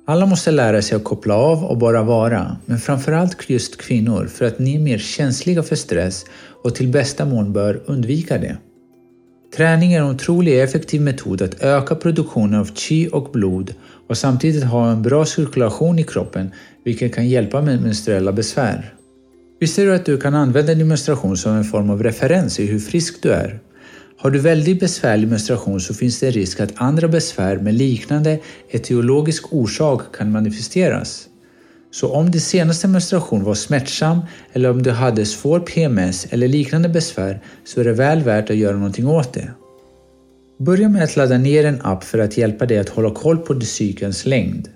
Alla 0.06 0.26
måste 0.26 0.50
lära 0.50 0.82
sig 0.82 0.96
att 0.96 1.04
koppla 1.04 1.34
av 1.34 1.64
och 1.64 1.78
bara 1.78 2.02
vara, 2.02 2.56
men 2.66 2.78
framförallt 2.78 3.50
just 3.50 3.76
kvinnor 3.76 4.26
för 4.26 4.44
att 4.44 4.58
ni 4.58 4.74
är 4.74 4.80
mer 4.80 4.98
känsliga 4.98 5.62
för 5.62 5.76
stress 5.76 6.24
och 6.62 6.74
till 6.74 6.88
bästa 6.88 7.24
mån 7.24 7.52
bör 7.52 7.82
undvika 7.86 8.38
det. 8.38 8.56
Träning 9.56 9.92
är 9.92 10.00
en 10.00 10.10
otroligt 10.10 10.54
effektiv 10.54 11.00
metod 11.00 11.42
att 11.42 11.62
öka 11.62 11.94
produktionen 11.94 12.60
av 12.60 12.70
qi 12.74 13.08
och 13.12 13.32
blod 13.32 13.74
och 14.08 14.18
samtidigt 14.18 14.64
ha 14.64 14.90
en 14.90 15.02
bra 15.02 15.24
cirkulation 15.24 15.98
i 15.98 16.02
kroppen 16.02 16.50
vilket 16.84 17.14
kan 17.14 17.28
hjälpa 17.28 17.62
med 17.62 17.82
menstruella 17.82 18.32
besvär. 18.32 18.94
Visste 19.60 19.82
du 19.82 19.94
att 19.94 20.04
du 20.04 20.16
kan 20.16 20.34
använda 20.34 20.74
din 20.74 20.88
menstruation 20.88 21.36
som 21.36 21.52
en 21.52 21.64
form 21.64 21.90
av 21.90 22.02
referens 22.02 22.60
i 22.60 22.66
hur 22.66 22.78
frisk 22.78 23.22
du 23.22 23.30
är? 23.32 23.58
Har 24.18 24.30
du 24.30 24.38
väldigt 24.38 24.80
besvärlig 24.80 25.28
menstruation 25.28 25.80
så 25.80 25.94
finns 25.94 26.20
det 26.20 26.26
en 26.26 26.32
risk 26.32 26.60
att 26.60 26.72
andra 26.74 27.08
besvär 27.08 27.56
med 27.56 27.74
liknande 27.74 28.38
etiologisk 28.70 29.52
orsak 29.52 30.16
kan 30.16 30.32
manifesteras. 30.32 31.28
Så 32.00 32.08
om 32.08 32.30
din 32.30 32.40
senaste 32.40 32.88
menstruation 32.88 33.44
var 33.44 33.54
smärtsam 33.54 34.20
eller 34.52 34.70
om 34.70 34.82
du 34.82 34.90
hade 34.90 35.26
svår 35.26 35.60
PMS 35.60 36.26
eller 36.30 36.48
liknande 36.48 36.88
besvär 36.88 37.40
så 37.64 37.80
är 37.80 37.84
det 37.84 37.92
väl 37.92 38.22
värt 38.22 38.50
att 38.50 38.56
göra 38.56 38.76
någonting 38.76 39.06
åt 39.06 39.32
det. 39.32 39.50
Börja 40.58 40.88
med 40.88 41.04
att 41.04 41.16
ladda 41.16 41.38
ner 41.38 41.64
en 41.64 41.80
app 41.82 42.04
för 42.04 42.18
att 42.18 42.36
hjälpa 42.36 42.66
dig 42.66 42.78
att 42.78 42.88
hålla 42.88 43.10
koll 43.10 43.38
på 43.38 43.60
cykelns 43.60 44.26
längd. 44.26 44.68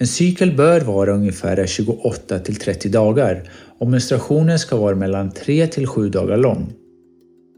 En 0.00 0.06
cykel 0.06 0.56
bör 0.56 0.80
vara 0.80 1.12
ungefär 1.12 1.66
28 1.66 2.38
till 2.38 2.56
30 2.56 2.88
dagar 2.88 3.50
och 3.78 3.90
menstruationen 3.90 4.58
ska 4.58 4.76
vara 4.76 4.96
mellan 4.96 5.30
3 5.30 5.66
till 5.66 5.86
7 5.86 6.08
dagar 6.08 6.36
lång. 6.36 6.72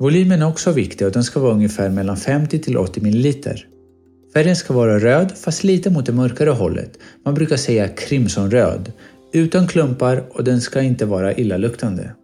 Volymen 0.01 0.43
är 0.43 0.49
också 0.49 0.73
viktig 0.73 1.07
och 1.07 1.13
den 1.13 1.25
ska 1.25 1.41
vara 1.41 1.53
ungefär 1.53 1.91
mellan 1.91 2.17
50 2.17 2.59
till 2.59 2.77
80 2.77 3.01
ml. 3.01 3.33
Färgen 4.35 4.57
ska 4.57 4.75
vara 4.75 4.99
röd 4.99 5.33
fast 5.37 5.65
lite 5.65 5.91
mot 5.91 6.07
det 6.07 6.13
mörkare 6.13 6.51
hållet. 6.51 6.99
Man 7.25 7.35
brukar 7.35 7.57
säga 7.57 7.89
crimsonröd. 7.89 8.93
Utan 9.33 9.69
klumpar 9.69 10.25
och 10.31 10.45
den 10.45 10.61
ska 10.61 10.81
inte 10.83 11.07
vara 11.07 11.35
illaluktande. 11.35 12.15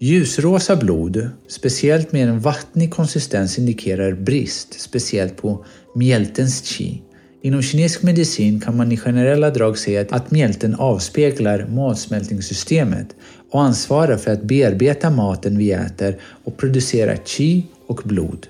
Ljusrosa 0.00 0.76
blod, 0.76 1.30
speciellt 1.48 2.12
med 2.12 2.28
en 2.28 2.40
vattnig 2.40 2.90
konsistens 2.94 3.58
indikerar 3.58 4.12
brist, 4.12 4.80
speciellt 4.80 5.36
på 5.36 5.64
mjältens 5.94 6.60
qi. 6.60 7.02
Inom 7.42 7.62
kinesisk 7.62 8.02
medicin 8.02 8.60
kan 8.60 8.76
man 8.76 8.92
i 8.92 8.96
generella 8.96 9.50
drag 9.50 9.78
säga 9.78 10.06
att 10.10 10.30
mjälten 10.30 10.74
avspeglar 10.74 11.66
matsmältningssystemet 11.66 13.06
och 13.50 13.62
ansvarar 13.62 14.16
för 14.16 14.32
att 14.32 14.42
bearbeta 14.42 15.10
maten 15.10 15.58
vi 15.58 15.72
äter 15.72 16.16
och 16.44 16.56
producera 16.56 17.16
qi 17.16 17.66
och 17.86 18.00
blod. 18.04 18.46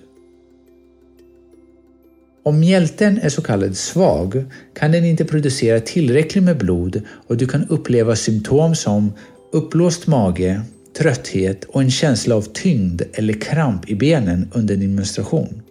Om 2.47 2.61
mjälten 2.61 3.19
är 3.19 3.29
så 3.29 3.43
kallad 3.43 3.77
svag 3.77 4.45
kan 4.75 4.93
den 4.93 5.05
inte 5.05 5.25
producera 5.25 5.81
tillräckligt 5.81 6.45
med 6.45 6.59
blod 6.59 7.03
och 7.27 7.37
du 7.37 7.47
kan 7.47 7.69
uppleva 7.69 8.17
symptom 8.17 8.75
som 8.75 9.13
uppblåst 9.53 10.07
mage, 10.07 10.63
trötthet 10.99 11.65
och 11.65 11.83
en 11.83 11.91
känsla 11.91 12.37
av 12.37 12.43
tyngd 12.43 13.03
eller 13.13 13.33
kramp 13.41 13.91
i 13.91 13.95
benen 13.95 14.49
under 14.53 14.77
din 14.77 14.95
menstruation. 14.95 15.63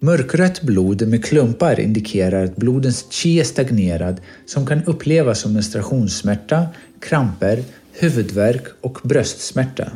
Mörkrött 0.00 0.62
blod 0.62 1.08
med 1.08 1.24
klumpar 1.24 1.80
indikerar 1.80 2.44
att 2.44 2.56
blodens 2.56 3.06
chi 3.10 3.40
är 3.40 3.44
stagnerad 3.44 4.20
som 4.46 4.66
kan 4.66 4.84
upplevas 4.84 5.40
som 5.40 5.52
menstruationssmärta, 5.52 6.66
kramper, 7.00 7.64
huvudvärk 7.92 8.64
och 8.80 8.98
bröstsmärta. 9.02 9.92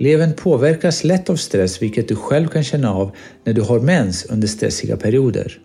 Levern 0.00 0.32
påverkas 0.32 1.04
lätt 1.04 1.30
av 1.30 1.36
stress 1.36 1.82
vilket 1.82 2.08
du 2.08 2.16
själv 2.16 2.48
kan 2.48 2.64
känna 2.64 2.94
av 2.94 3.10
när 3.44 3.52
du 3.52 3.62
har 3.62 3.80
mens 3.80 4.26
under 4.26 4.48
stressiga 4.48 4.96
perioder. 4.96 5.58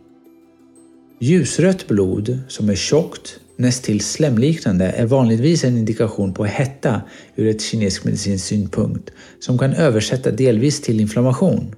Ljusrött 1.20 1.88
blod, 1.88 2.40
som 2.48 2.70
är 2.70 2.76
tjockt, 2.76 3.40
nästil 3.58 4.02
slemliknande, 4.02 4.86
är 4.86 5.06
vanligtvis 5.06 5.64
en 5.64 5.78
indikation 5.78 6.34
på 6.34 6.46
hetta 6.46 7.02
ur 7.36 7.48
ett 7.48 7.62
kinesisk 7.62 8.04
medicinskt 8.04 8.48
synpunkt, 8.48 9.12
som 9.40 9.58
kan 9.58 9.74
översätta 9.74 10.32
delvis 10.32 10.82
till 10.82 11.00
inflammation. 11.00 11.76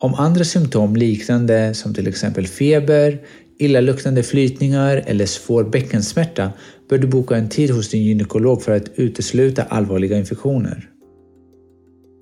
Om 0.00 0.14
andra 0.14 0.44
symptom 0.44 0.96
liknande 0.96 1.74
som 1.74 1.94
till 1.94 2.08
exempel 2.08 2.46
feber, 2.46 3.18
illaluktande 3.58 4.22
flytningar 4.22 5.02
eller 5.06 5.26
svår 5.26 5.64
bäckensmärta 5.64 6.52
bör 6.88 6.98
du 6.98 7.06
boka 7.06 7.36
en 7.36 7.48
tid 7.48 7.70
hos 7.70 7.88
din 7.88 8.02
gynekolog 8.02 8.62
för 8.62 8.72
att 8.72 8.90
utesluta 8.96 9.62
allvarliga 9.62 10.18
infektioner. 10.18 10.90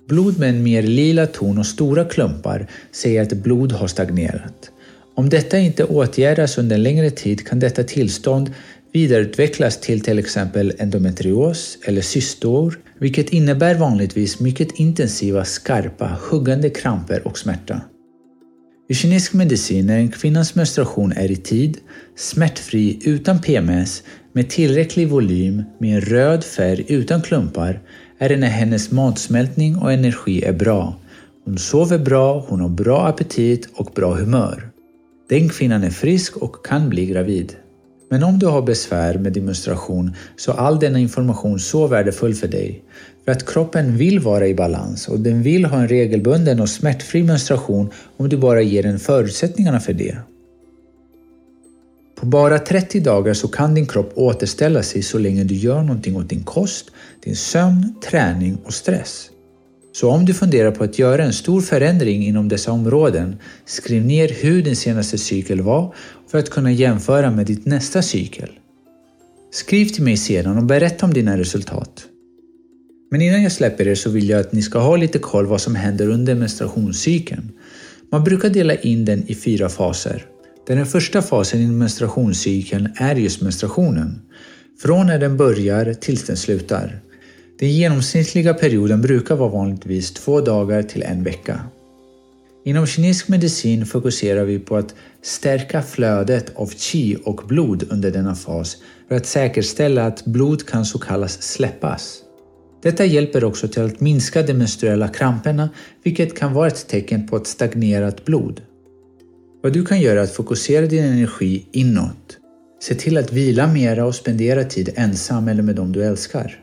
Blod 0.07 0.39
med 0.39 0.49
en 0.49 0.63
mer 0.63 0.83
lila 0.83 1.27
ton 1.27 1.57
och 1.57 1.65
stora 1.65 2.05
klumpar 2.05 2.67
säger 2.91 3.21
att 3.21 3.33
blod 3.33 3.71
har 3.71 3.87
stagnerat. 3.87 4.71
Om 5.15 5.29
detta 5.29 5.59
inte 5.59 5.83
åtgärdas 5.83 6.57
under 6.57 6.75
en 6.75 6.83
längre 6.83 7.09
tid 7.09 7.47
kan 7.47 7.59
detta 7.59 7.83
tillstånd 7.83 8.51
vidareutvecklas 8.93 9.79
till 9.79 10.01
till 10.01 10.19
exempel 10.19 10.73
endometrios 10.79 11.77
eller 11.83 12.01
cystor, 12.01 12.79
vilket 12.99 13.29
innebär 13.29 13.75
vanligtvis 13.75 14.39
mycket 14.39 14.71
intensiva, 14.71 15.45
skarpa, 15.45 16.17
huggande 16.29 16.69
kramper 16.69 17.27
och 17.27 17.37
smärta. 17.37 17.81
I 18.89 18.93
kinesisk 18.95 19.33
medicin, 19.33 19.85
när 19.85 19.97
en 19.97 20.11
kvinnas 20.11 20.55
menstruation 20.55 21.11
är 21.11 21.31
i 21.31 21.35
tid, 21.35 21.77
smärtfri 22.15 22.99
utan 23.05 23.41
PMS, 23.41 24.03
med 24.33 24.49
tillräcklig 24.49 25.07
volym, 25.07 25.63
med 25.79 25.95
en 25.95 26.01
röd 26.01 26.43
färg 26.43 26.85
utan 26.87 27.21
klumpar, 27.21 27.81
är 28.17 28.29
det 28.29 28.37
när 28.37 28.47
hennes 28.47 28.91
matsmältning 28.91 29.77
och 29.77 29.93
energi 29.93 30.43
är 30.43 30.53
bra. 30.53 30.95
Hon 31.45 31.57
sover 31.57 31.97
bra, 31.97 32.45
hon 32.47 32.61
har 32.61 32.69
bra 32.69 33.07
aptit 33.07 33.69
och 33.73 33.91
bra 33.95 34.13
humör. 34.13 34.69
Den 35.29 35.49
kvinnan 35.49 35.83
är 35.83 35.89
frisk 35.89 36.37
och 36.37 36.65
kan 36.65 36.89
bli 36.89 37.05
gravid. 37.05 37.55
Men 38.09 38.23
om 38.23 38.39
du 38.39 38.45
har 38.45 38.61
besvär 38.61 39.17
med 39.17 39.33
din 39.33 39.45
menstruation 39.45 40.15
så 40.35 40.51
är 40.51 40.55
all 40.55 40.79
denna 40.79 40.99
information 40.99 41.59
så 41.59 41.87
värdefull 41.87 42.35
för 42.35 42.47
dig. 42.47 42.83
För 43.25 43.31
att 43.31 43.45
kroppen 43.45 43.97
vill 43.97 44.19
vara 44.19 44.47
i 44.47 44.55
balans 44.55 45.07
och 45.07 45.19
den 45.19 45.41
vill 45.41 45.65
ha 45.65 45.77
en 45.77 45.87
regelbunden 45.87 46.59
och 46.59 46.69
smärtfri 46.69 47.23
menstruation 47.23 47.89
om 48.17 48.29
du 48.29 48.37
bara 48.37 48.61
ger 48.61 48.83
den 48.83 48.99
förutsättningarna 48.99 49.79
för 49.79 49.93
det. 49.93 50.17
På 52.23 52.27
bara 52.27 52.59
30 52.59 52.99
dagar 52.99 53.33
så 53.33 53.47
kan 53.47 53.73
din 53.73 53.85
kropp 53.85 54.11
återställa 54.15 54.83
sig 54.83 55.01
så 55.01 55.17
länge 55.17 55.43
du 55.43 55.55
gör 55.55 55.81
någonting 55.81 56.15
åt 56.15 56.29
din 56.29 56.43
kost, 56.43 56.91
din 57.23 57.35
sömn, 57.35 57.95
träning 58.09 58.57
och 58.65 58.73
stress. 58.73 59.29
Så 59.93 60.09
om 60.09 60.25
du 60.25 60.33
funderar 60.33 60.71
på 60.71 60.83
att 60.83 60.99
göra 60.99 61.23
en 61.23 61.33
stor 61.33 61.61
förändring 61.61 62.25
inom 62.25 62.49
dessa 62.49 62.71
områden, 62.71 63.35
skriv 63.65 64.05
ner 64.05 64.29
hur 64.29 64.61
din 64.61 64.75
senaste 64.75 65.17
cykel 65.17 65.61
var 65.61 65.95
för 66.31 66.39
att 66.39 66.49
kunna 66.49 66.71
jämföra 66.71 67.31
med 67.31 67.45
ditt 67.45 67.65
nästa 67.65 68.01
cykel. 68.01 68.49
Skriv 69.51 69.85
till 69.85 70.03
mig 70.03 70.17
sedan 70.17 70.57
och 70.57 70.63
berätta 70.63 71.05
om 71.05 71.13
dina 71.13 71.37
resultat. 71.37 72.05
Men 73.11 73.21
innan 73.21 73.43
jag 73.43 73.51
släpper 73.51 73.87
er 73.87 73.95
så 73.95 74.09
vill 74.09 74.29
jag 74.29 74.39
att 74.39 74.53
ni 74.53 74.61
ska 74.61 74.79
ha 74.79 74.95
lite 74.95 75.19
koll 75.19 75.45
vad 75.45 75.61
som 75.61 75.75
händer 75.75 76.09
under 76.09 76.35
menstruationscykeln. 76.35 77.51
Man 78.11 78.23
brukar 78.23 78.49
dela 78.49 78.75
in 78.75 79.05
den 79.05 79.23
i 79.27 79.35
fyra 79.35 79.69
faser. 79.69 80.25
Där 80.67 80.75
den 80.75 80.85
första 80.85 81.21
fasen 81.21 81.61
i 81.61 81.67
menstruationscykeln 81.67 82.89
är 82.95 83.15
just 83.15 83.41
menstruationen. 83.41 84.21
Från 84.81 85.07
när 85.07 85.19
den 85.19 85.37
börjar 85.37 85.93
tills 85.93 86.25
den 86.25 86.37
slutar. 86.37 86.99
Den 87.59 87.71
genomsnittliga 87.71 88.53
perioden 88.53 89.01
brukar 89.01 89.35
vara 89.35 89.49
vanligtvis 89.49 90.11
två 90.11 90.41
dagar 90.41 90.83
till 90.83 91.03
en 91.03 91.23
vecka. 91.23 91.59
Inom 92.65 92.87
kinesisk 92.87 93.27
medicin 93.27 93.85
fokuserar 93.85 94.43
vi 94.43 94.59
på 94.59 94.77
att 94.77 94.95
stärka 95.21 95.81
flödet 95.81 96.51
av 96.55 96.71
qi 96.77 97.17
och 97.23 97.41
blod 97.47 97.83
under 97.89 98.11
denna 98.11 98.35
fas 98.35 98.77
för 99.07 99.15
att 99.15 99.25
säkerställa 99.25 100.05
att 100.05 100.25
blod 100.25 100.65
kan 100.65 100.85
så 100.85 100.99
kallas 100.99 101.41
släppas. 101.41 102.19
Detta 102.81 103.05
hjälper 103.05 103.43
också 103.43 103.67
till 103.67 103.83
att 103.83 103.99
minska 103.99 104.41
de 104.41 104.53
menstruella 104.53 105.07
kramperna 105.07 105.69
vilket 106.03 106.37
kan 106.37 106.53
vara 106.53 106.67
ett 106.67 106.87
tecken 106.87 107.27
på 107.27 107.37
ett 107.37 107.47
stagnerat 107.47 108.25
blod. 108.25 108.61
Vad 109.63 109.73
du 109.73 109.85
kan 109.85 110.01
göra 110.01 110.19
är 110.19 110.23
att 110.23 110.31
fokusera 110.31 110.85
din 110.85 111.03
energi 111.03 111.65
inåt. 111.71 112.37
Se 112.81 112.95
till 112.95 113.17
att 113.17 113.33
vila 113.33 113.67
mera 113.67 114.05
och 114.05 114.15
spendera 114.15 114.63
tid 114.63 114.89
ensam 114.95 115.47
eller 115.47 115.63
med 115.63 115.75
dem 115.75 115.91
du 115.91 116.03
älskar. 116.03 116.59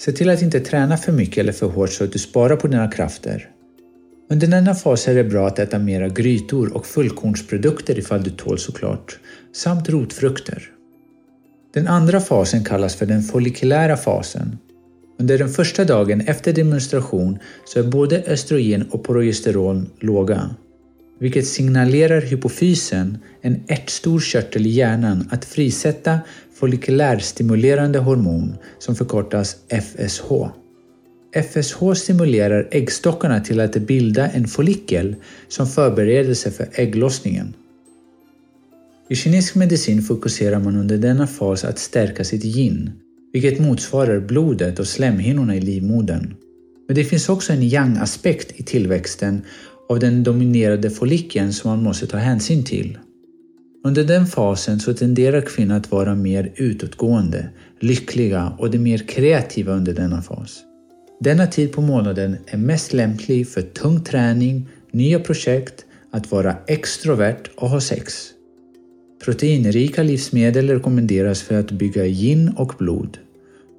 Se 0.00 0.12
till 0.12 0.30
att 0.30 0.42
inte 0.42 0.60
träna 0.60 0.96
för 0.96 1.12
mycket 1.12 1.38
eller 1.38 1.52
för 1.52 1.66
hårt 1.66 1.90
så 1.90 2.04
att 2.04 2.12
du 2.12 2.18
sparar 2.18 2.56
på 2.56 2.66
dina 2.66 2.90
krafter. 2.90 3.50
Under 4.30 4.46
denna 4.46 4.74
fas 4.74 5.08
är 5.08 5.14
det 5.14 5.24
bra 5.24 5.46
att 5.46 5.58
äta 5.58 5.78
mera 5.78 6.08
grytor 6.08 6.76
och 6.76 6.86
fullkornsprodukter 6.86 7.98
ifall 7.98 8.22
du 8.22 8.30
tål 8.30 8.58
såklart, 8.58 9.18
samt 9.52 9.88
rotfrukter. 9.88 10.62
Den 11.74 11.88
andra 11.88 12.20
fasen 12.20 12.64
kallas 12.64 12.94
för 12.94 13.06
den 13.06 13.22
follikulära 13.22 13.96
fasen. 13.96 14.58
Under 15.18 15.38
den 15.38 15.48
första 15.48 15.84
dagen 15.84 16.20
efter 16.20 16.52
demonstration 16.52 17.38
så 17.64 17.78
är 17.78 17.82
både 17.82 18.22
östrogen 18.22 18.88
och 18.90 19.04
progesteron 19.04 19.90
låga, 20.00 20.50
vilket 21.18 21.46
signalerar 21.46 22.20
hypofysen, 22.20 23.18
en 23.40 23.60
ärtstor 23.68 24.20
körtel 24.20 24.66
i 24.66 24.70
hjärnan, 24.70 25.28
att 25.30 25.44
frisätta 25.44 26.18
follikulärstimulerande 26.54 27.98
hormon 27.98 28.56
som 28.78 28.96
förkortas 28.96 29.56
FSH. 29.68 30.32
FSH 31.32 31.94
stimulerar 31.96 32.68
äggstockarna 32.70 33.40
till 33.40 33.60
att 33.60 33.76
bilda 33.76 34.28
en 34.28 34.48
follikel 34.48 35.16
som 35.48 35.66
förberedelse 35.66 36.50
för 36.50 36.68
ägglossningen. 36.72 37.54
I 39.08 39.14
kinesisk 39.14 39.54
medicin 39.54 40.02
fokuserar 40.02 40.58
man 40.58 40.76
under 40.76 40.98
denna 40.98 41.26
fas 41.26 41.64
att 41.64 41.78
stärka 41.78 42.24
sitt 42.24 42.44
yin, 42.44 42.90
vilket 43.32 43.60
motsvarar 43.60 44.20
blodet 44.20 44.78
och 44.78 44.86
slemhinnorna 44.86 45.56
i 45.56 45.60
livmodern. 45.60 46.34
Men 46.86 46.96
det 46.96 47.04
finns 47.04 47.28
också 47.28 47.52
en 47.52 47.62
yang-aspekt 47.62 48.52
i 48.60 48.62
tillväxten 48.62 49.42
av 49.88 49.98
den 49.98 50.22
dominerade 50.22 50.90
follikeln 50.90 51.52
som 51.52 51.70
man 51.70 51.82
måste 51.82 52.06
ta 52.06 52.16
hänsyn 52.16 52.64
till. 52.64 52.98
Under 53.84 54.04
den 54.04 54.26
fasen 54.26 54.80
så 54.80 54.94
tenderar 54.94 55.40
kvinnor 55.40 55.76
att 55.76 55.90
vara 55.90 56.14
mer 56.14 56.52
utåtgående, 56.56 57.48
lyckliga 57.80 58.52
och 58.58 58.70
de 58.70 58.78
mer 58.78 58.98
kreativa 58.98 59.72
under 59.72 59.92
denna 59.92 60.22
fas. 60.22 60.64
Denna 61.20 61.46
tid 61.46 61.72
på 61.72 61.80
månaden 61.80 62.36
är 62.46 62.58
mest 62.58 62.92
lämplig 62.92 63.48
för 63.48 63.62
tung 63.62 64.04
träning, 64.04 64.68
nya 64.92 65.20
projekt, 65.20 65.84
att 66.10 66.30
vara 66.30 66.56
extrovert 66.66 67.50
och 67.56 67.68
ha 67.68 67.80
sex. 67.80 68.14
Proteinrika 69.24 70.02
livsmedel 70.02 70.68
rekommenderas 70.70 71.42
för 71.42 71.60
att 71.60 71.70
bygga 71.70 72.06
gin 72.06 72.48
och 72.56 72.72
blod. 72.78 73.18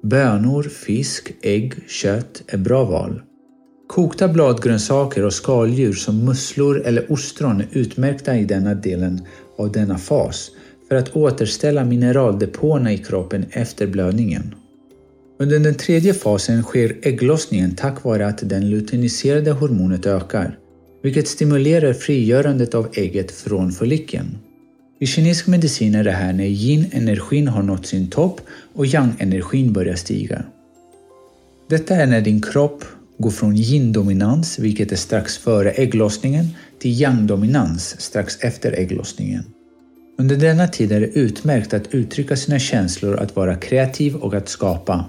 Bönor, 0.02 0.62
fisk, 0.62 1.32
ägg, 1.42 1.74
kött 1.88 2.42
är 2.46 2.58
bra 2.58 2.84
val. 2.84 3.22
Kokta 3.90 4.28
bladgrönsaker 4.28 5.24
och 5.24 5.32
skaldjur 5.32 5.92
som 5.92 6.24
musslor 6.24 6.82
eller 6.86 7.12
ostron 7.12 7.60
är 7.60 7.66
utmärkta 7.72 8.36
i 8.36 8.44
denna 8.44 8.74
delen 8.74 9.22
av 9.56 9.72
denna 9.72 9.98
fas 9.98 10.50
för 10.88 10.96
att 10.96 11.16
återställa 11.16 11.84
mineraldepåerna 11.84 12.92
i 12.92 12.98
kroppen 12.98 13.44
efter 13.50 13.86
blödningen. 13.86 14.54
Under 15.38 15.58
den 15.58 15.74
tredje 15.74 16.14
fasen 16.14 16.62
sker 16.62 16.96
ägglossningen 17.02 17.74
tack 17.74 18.04
vare 18.04 18.26
att 18.26 18.48
det 18.48 18.60
luteiniserade 18.60 19.50
hormonet 19.50 20.06
ökar, 20.06 20.58
vilket 21.02 21.28
stimulerar 21.28 21.92
frigörandet 21.92 22.74
av 22.74 22.88
ägget 22.92 23.30
från 23.30 23.72
follikeln. 23.72 24.38
I 25.00 25.06
kinesisk 25.06 25.46
medicin 25.46 25.94
är 25.94 26.04
det 26.04 26.10
här 26.10 26.32
när 26.32 26.44
yin-energin 26.44 27.48
har 27.48 27.62
nått 27.62 27.86
sin 27.86 28.10
topp 28.10 28.40
och 28.74 28.86
yang-energin 28.86 29.72
börjar 29.72 29.96
stiga. 29.96 30.42
Detta 31.68 31.94
är 31.94 32.06
när 32.06 32.20
din 32.20 32.42
kropp 32.42 32.84
går 33.20 33.30
från 33.30 33.56
yin-dominans, 33.56 34.58
vilket 34.58 34.92
är 34.92 34.96
strax 34.96 35.38
före 35.38 35.70
ägglossningen, 35.70 36.46
till 36.78 37.00
yang-dominans 37.00 38.00
strax 38.00 38.38
efter 38.40 38.72
ägglossningen. 38.72 39.44
Under 40.18 40.36
denna 40.36 40.68
tid 40.68 40.92
är 40.92 41.00
det 41.00 41.06
utmärkt 41.06 41.74
att 41.74 41.94
uttrycka 41.94 42.36
sina 42.36 42.58
känslor, 42.58 43.16
att 43.16 43.36
vara 43.36 43.56
kreativ 43.56 44.16
och 44.16 44.34
att 44.34 44.48
skapa. 44.48 45.04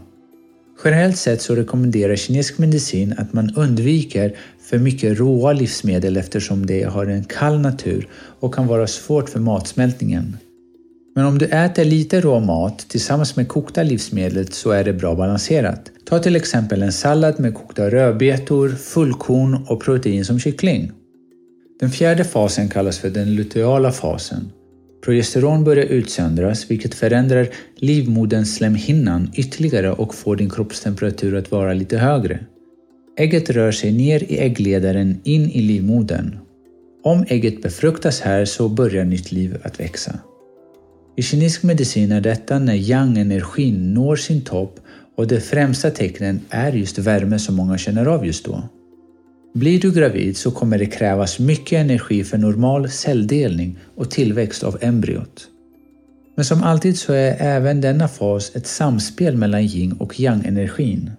Generellt 0.83 1.17
sett 1.17 1.41
så 1.41 1.55
rekommenderar 1.55 2.15
kinesisk 2.15 2.57
medicin 2.57 3.15
att 3.17 3.33
man 3.33 3.55
undviker 3.55 4.37
för 4.61 4.77
mycket 4.77 5.19
råa 5.19 5.53
livsmedel 5.53 6.17
eftersom 6.17 6.65
det 6.65 6.83
har 6.83 7.05
en 7.05 7.23
kall 7.23 7.59
natur 7.59 8.07
och 8.39 8.53
kan 8.53 8.67
vara 8.67 8.87
svårt 8.87 9.29
för 9.29 9.39
matsmältningen. 9.39 10.37
Men 11.15 11.25
om 11.25 11.37
du 11.37 11.45
äter 11.45 11.85
lite 11.85 12.21
rå 12.21 12.39
mat 12.39 12.79
tillsammans 12.79 13.35
med 13.35 13.47
kokta 13.47 13.83
livsmedel 13.83 14.47
så 14.47 14.71
är 14.71 14.83
det 14.83 14.93
bra 14.93 15.15
balanserat. 15.15 15.91
Ta 16.05 16.19
till 16.19 16.35
exempel 16.35 16.81
en 16.81 16.91
sallad 16.91 17.39
med 17.39 17.53
kokta 17.55 17.89
rödbetor, 17.89 18.69
fullkorn 18.69 19.65
och 19.67 19.81
protein 19.81 20.25
som 20.25 20.39
kyckling. 20.39 20.91
Den 21.79 21.89
fjärde 21.89 22.23
fasen 22.23 22.69
kallas 22.69 22.99
för 22.99 23.09
den 23.09 23.35
luteala 23.35 23.91
fasen. 23.91 24.51
Progesteron 25.05 25.63
börjar 25.63 25.85
utsöndras 25.85 26.71
vilket 26.71 26.95
förändrar 26.95 27.49
livmoderns 27.75 28.55
slemhinnan 28.55 29.31
ytterligare 29.35 29.91
och 29.91 30.15
får 30.15 30.35
din 30.35 30.49
kroppstemperatur 30.49 31.35
att 31.35 31.51
vara 31.51 31.73
lite 31.73 31.97
högre. 31.97 32.39
Ägget 33.17 33.49
rör 33.49 33.71
sig 33.71 33.91
ner 33.91 34.23
i 34.23 34.37
äggledaren 34.37 35.19
in 35.23 35.49
i 35.49 35.61
livmodern. 35.61 36.37
Om 37.03 37.25
ägget 37.27 37.61
befruktas 37.61 38.21
här 38.21 38.45
så 38.45 38.69
börjar 38.69 39.05
nytt 39.05 39.31
liv 39.31 39.57
att 39.63 39.79
växa. 39.79 40.19
I 41.15 41.21
kinesisk 41.21 41.63
medicin 41.63 42.11
är 42.11 42.21
detta 42.21 42.59
när 42.59 42.75
yang-energin 42.75 43.93
når 43.93 44.15
sin 44.15 44.41
topp 44.41 44.79
och 45.17 45.27
de 45.27 45.39
främsta 45.39 45.89
tecknen 45.89 46.39
är 46.49 46.71
just 46.71 46.97
värme 46.97 47.39
som 47.39 47.55
många 47.55 47.77
känner 47.77 48.05
av 48.05 48.25
just 48.25 48.45
då. 48.45 48.63
Blir 49.53 49.79
du 49.79 49.91
gravid 49.91 50.37
så 50.37 50.51
kommer 50.51 50.77
det 50.77 50.85
krävas 50.85 51.39
mycket 51.39 51.79
energi 51.79 52.23
för 52.23 52.37
normal 52.37 52.89
celldelning 52.89 53.77
och 53.95 54.11
tillväxt 54.11 54.63
av 54.63 54.77
embryot. 54.81 55.47
Men 56.35 56.45
som 56.45 56.63
alltid 56.63 56.97
så 56.97 57.13
är 57.13 57.35
även 57.39 57.81
denna 57.81 58.07
fas 58.07 58.55
ett 58.55 58.67
samspel 58.67 59.37
mellan 59.37 59.61
yin 59.61 59.93
och 59.93 60.19
yang-energin. 60.19 61.11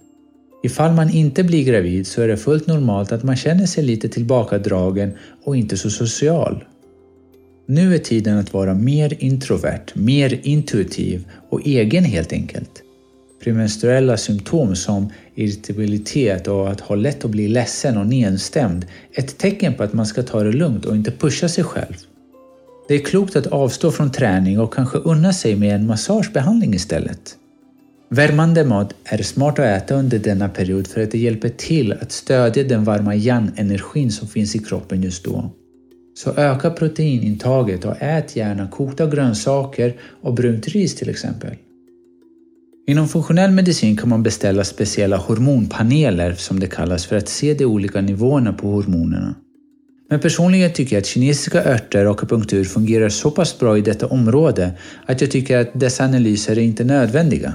Ifall 0.65 0.93
man 0.93 1.11
inte 1.11 1.45
blir 1.45 1.65
gravid 1.65 2.07
så 2.07 2.23
är 2.23 2.29
det 2.29 2.37
fullt 2.37 2.67
normalt 2.67 3.13
att 3.13 3.23
man 3.23 3.37
känner 3.37 3.67
sig 3.67 3.85
lite 3.85 4.09
tillbakadragen 4.09 5.13
och 5.45 5.57
inte 5.57 5.77
så 5.77 5.91
social. 5.91 6.65
Nu 7.66 7.94
är 7.94 7.98
tiden 7.98 8.38
att 8.38 8.53
vara 8.53 8.75
mer 8.75 9.14
introvert, 9.18 9.87
mer 9.94 10.40
intuitiv 10.42 11.25
och 11.48 11.61
egen 11.66 12.05
helt 12.05 12.33
enkelt. 12.33 12.83
premenstruella 13.44 14.16
symptom 14.16 14.77
som 14.77 15.12
irritabilitet 15.35 16.48
och 16.48 16.70
att 16.70 16.81
ha 16.81 16.94
lätt 16.94 17.25
att 17.25 17.31
bli 17.31 17.48
ledsen 17.48 17.98
och 17.98 18.07
nedstämd 18.07 18.87
ett 19.12 19.38
tecken 19.38 19.75
på 19.75 19.83
att 19.83 19.92
man 19.92 20.07
ska 20.07 20.22
ta 20.22 20.42
det 20.42 20.53
lugnt 20.53 20.85
och 20.85 20.96
inte 20.96 21.11
pusha 21.11 21.48
sig 21.48 21.64
själv. 21.64 21.94
Det 22.88 22.94
är 22.94 22.98
klokt 22.98 23.37
att 23.37 23.46
avstå 23.46 23.90
från 23.90 24.12
träning 24.12 24.61
och 24.61 24.75
kanske 24.75 24.98
unna 24.98 25.33
sig 25.33 25.57
med 25.57 25.75
en 25.75 25.87
massagebehandling 25.87 26.75
istället. 26.75 27.37
Värmande 28.09 28.64
mat 28.64 28.94
är 29.05 29.22
smart 29.22 29.59
att 29.59 29.83
äta 29.83 29.94
under 29.94 30.18
denna 30.18 30.48
period 30.48 30.87
för 30.87 31.03
att 31.03 31.11
det 31.11 31.18
hjälper 31.18 31.48
till 31.48 31.92
att 31.92 32.12
stödja 32.12 32.64
den 32.64 32.85
varma 32.85 33.14
yang-energin 33.14 34.11
som 34.11 34.29
finns 34.29 34.57
i 34.57 34.59
kroppen 34.59 35.03
just 35.03 35.25
då. 35.25 35.51
Så 36.14 36.31
öka 36.37 36.70
proteinintaget 36.70 37.85
och 37.85 37.96
ät 37.98 38.37
gärna 38.37 38.68
kokta 38.68 39.07
grönsaker 39.07 39.94
och 40.22 40.35
brunt 40.35 40.68
ris 40.68 40.94
till 40.94 41.09
exempel. 41.09 41.51
Inom 42.87 43.09
funktionell 43.09 43.51
medicin 43.51 43.96
kan 43.96 44.09
man 44.09 44.22
beställa 44.22 44.64
speciella 44.64 45.16
hormonpaneler 45.16 46.33
som 46.33 46.61
det 46.61 46.66
kallas 46.66 47.07
för 47.07 47.16
att 47.16 47.29
se 47.29 47.55
de 47.55 47.64
olika 47.64 48.01
nivåerna 48.01 48.53
på 48.53 48.68
hormonerna. 48.68 49.35
Men 50.11 50.20
personligen 50.20 50.72
tycker 50.72 50.96
jag 50.96 51.01
att 51.01 51.07
kinesiska 51.07 51.64
örter 51.64 52.07
och 52.07 52.16
akupunktur 52.16 52.64
fungerar 52.64 53.09
så 53.09 53.31
pass 53.31 53.59
bra 53.59 53.79
i 53.79 53.81
detta 53.81 54.07
område 54.07 54.72
att 55.07 55.20
jag 55.20 55.31
tycker 55.31 55.59
att 55.59 55.70
dessa 55.75 56.05
analyser 56.05 56.59
är 56.59 56.62
inte 56.62 56.85
nödvändiga. 56.85 57.53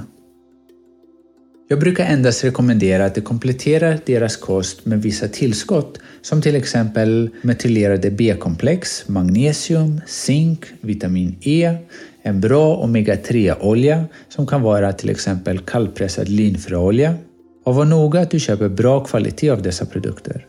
Jag 1.70 1.80
brukar 1.80 2.06
endast 2.06 2.44
rekommendera 2.44 3.06
att 3.06 3.16
de 3.16 3.22
kompletterar 3.22 4.00
deras 4.06 4.38
kost 4.38 4.86
med 4.86 5.02
vissa 5.02 5.28
tillskott 5.28 6.00
som 6.22 6.42
till 6.42 6.56
exempel 6.56 7.30
metylerade 7.42 8.12
B-komplex, 8.12 9.08
magnesium, 9.08 10.02
zink, 10.08 10.66
vitamin 10.82 11.36
E, 11.42 11.78
en 12.22 12.42
bra 12.42 12.78
omega-3-olja 12.86 14.06
som 14.30 14.48
kan 14.48 14.62
vara 14.62 14.94
till 14.94 15.10
exempel 15.10 15.60
kallpressad 15.60 16.30
linfröolja 16.30 17.16
och 17.64 17.76
var 17.76 17.86
noga 17.86 18.20
att 18.20 18.32
du 18.32 18.40
köper 18.40 18.70
bra 18.70 19.06
kvalitet 19.06 19.50
av 19.50 19.62
dessa 19.62 19.86
produkter. 19.86 20.46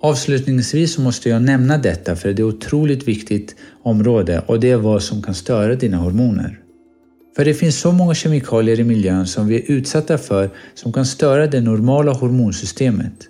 Avslutningsvis 0.00 0.98
måste 0.98 1.28
jag 1.28 1.42
nämna 1.42 1.78
detta 1.78 2.16
för 2.16 2.32
det 2.32 2.42
är 2.42 2.48
ett 2.48 2.54
otroligt 2.54 3.08
viktigt 3.08 3.56
område 3.82 4.42
och 4.46 4.60
det 4.60 4.70
är 4.70 4.76
vad 4.76 5.02
som 5.02 5.22
kan 5.22 5.34
störa 5.34 5.74
dina 5.74 5.96
hormoner. 5.96 6.60
För 7.36 7.44
det 7.44 7.54
finns 7.54 7.80
så 7.80 7.92
många 7.92 8.14
kemikalier 8.14 8.80
i 8.80 8.84
miljön 8.84 9.26
som 9.26 9.48
vi 9.48 9.56
är 9.56 9.70
utsatta 9.70 10.18
för 10.18 10.50
som 10.74 10.92
kan 10.92 11.06
störa 11.06 11.46
det 11.46 11.60
normala 11.60 12.12
hormonsystemet. 12.12 13.28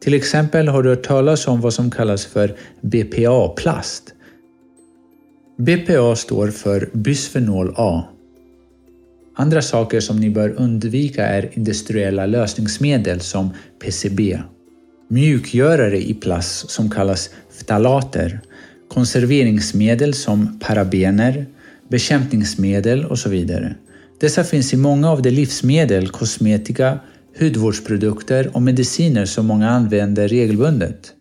Till 0.00 0.14
exempel 0.14 0.68
har 0.68 0.82
du 0.82 0.88
hört 0.88 1.02
talas 1.02 1.48
om 1.48 1.60
vad 1.60 1.74
som 1.74 1.90
kallas 1.90 2.26
för 2.26 2.54
BPA-plast. 2.80 4.14
BPA 5.58 6.16
står 6.16 6.48
för 6.48 6.90
bisfenol 6.92 7.74
A. 7.76 8.04
Andra 9.36 9.62
saker 9.62 10.00
som 10.00 10.16
ni 10.16 10.30
bör 10.30 10.54
undvika 10.56 11.26
är 11.26 11.50
industriella 11.52 12.26
lösningsmedel 12.26 13.20
som 13.20 13.50
PCB, 13.78 14.42
mjukgörare 15.08 15.98
i 15.98 16.14
plast 16.14 16.70
som 16.70 16.90
kallas 16.90 17.30
ftalater, 17.50 18.40
konserveringsmedel 18.88 20.14
som 20.14 20.58
parabener, 20.58 21.46
bekämpningsmedel 21.92 23.04
och 23.04 23.18
så 23.18 23.28
vidare. 23.28 23.74
Dessa 24.20 24.44
finns 24.44 24.74
i 24.74 24.76
många 24.76 25.10
av 25.10 25.22
de 25.22 25.30
livsmedel, 25.30 26.08
kosmetika, 26.08 26.98
hudvårdsprodukter 27.40 28.50
och 28.52 28.62
mediciner 28.62 29.24
som 29.24 29.46
många 29.46 29.70
använder 29.70 30.28
regelbundet. 30.28 31.12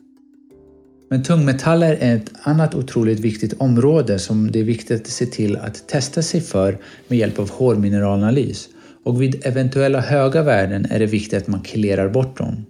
Men 1.09 1.23
tungmetaller 1.23 1.97
är 1.99 2.15
ett 2.15 2.31
annat 2.43 2.75
otroligt 2.75 3.19
viktigt 3.19 3.53
område 3.53 4.19
som 4.19 4.51
det 4.51 4.59
är 4.59 4.63
viktigt 4.63 5.01
att 5.01 5.07
se 5.07 5.25
till 5.25 5.57
att 5.57 5.87
testa 5.87 6.21
sig 6.21 6.41
för 6.41 6.77
med 7.07 7.17
hjälp 7.17 7.39
av 7.39 7.49
hårmineralanalys 7.49 8.69
och 9.05 9.21
vid 9.21 9.45
eventuella 9.45 9.99
höga 9.99 10.43
värden 10.43 10.87
är 10.89 10.99
det 10.99 11.05
viktigt 11.05 11.41
att 11.41 11.47
man 11.47 11.61
killerar 11.61 12.09
bort 12.09 12.37
dem. 12.37 12.65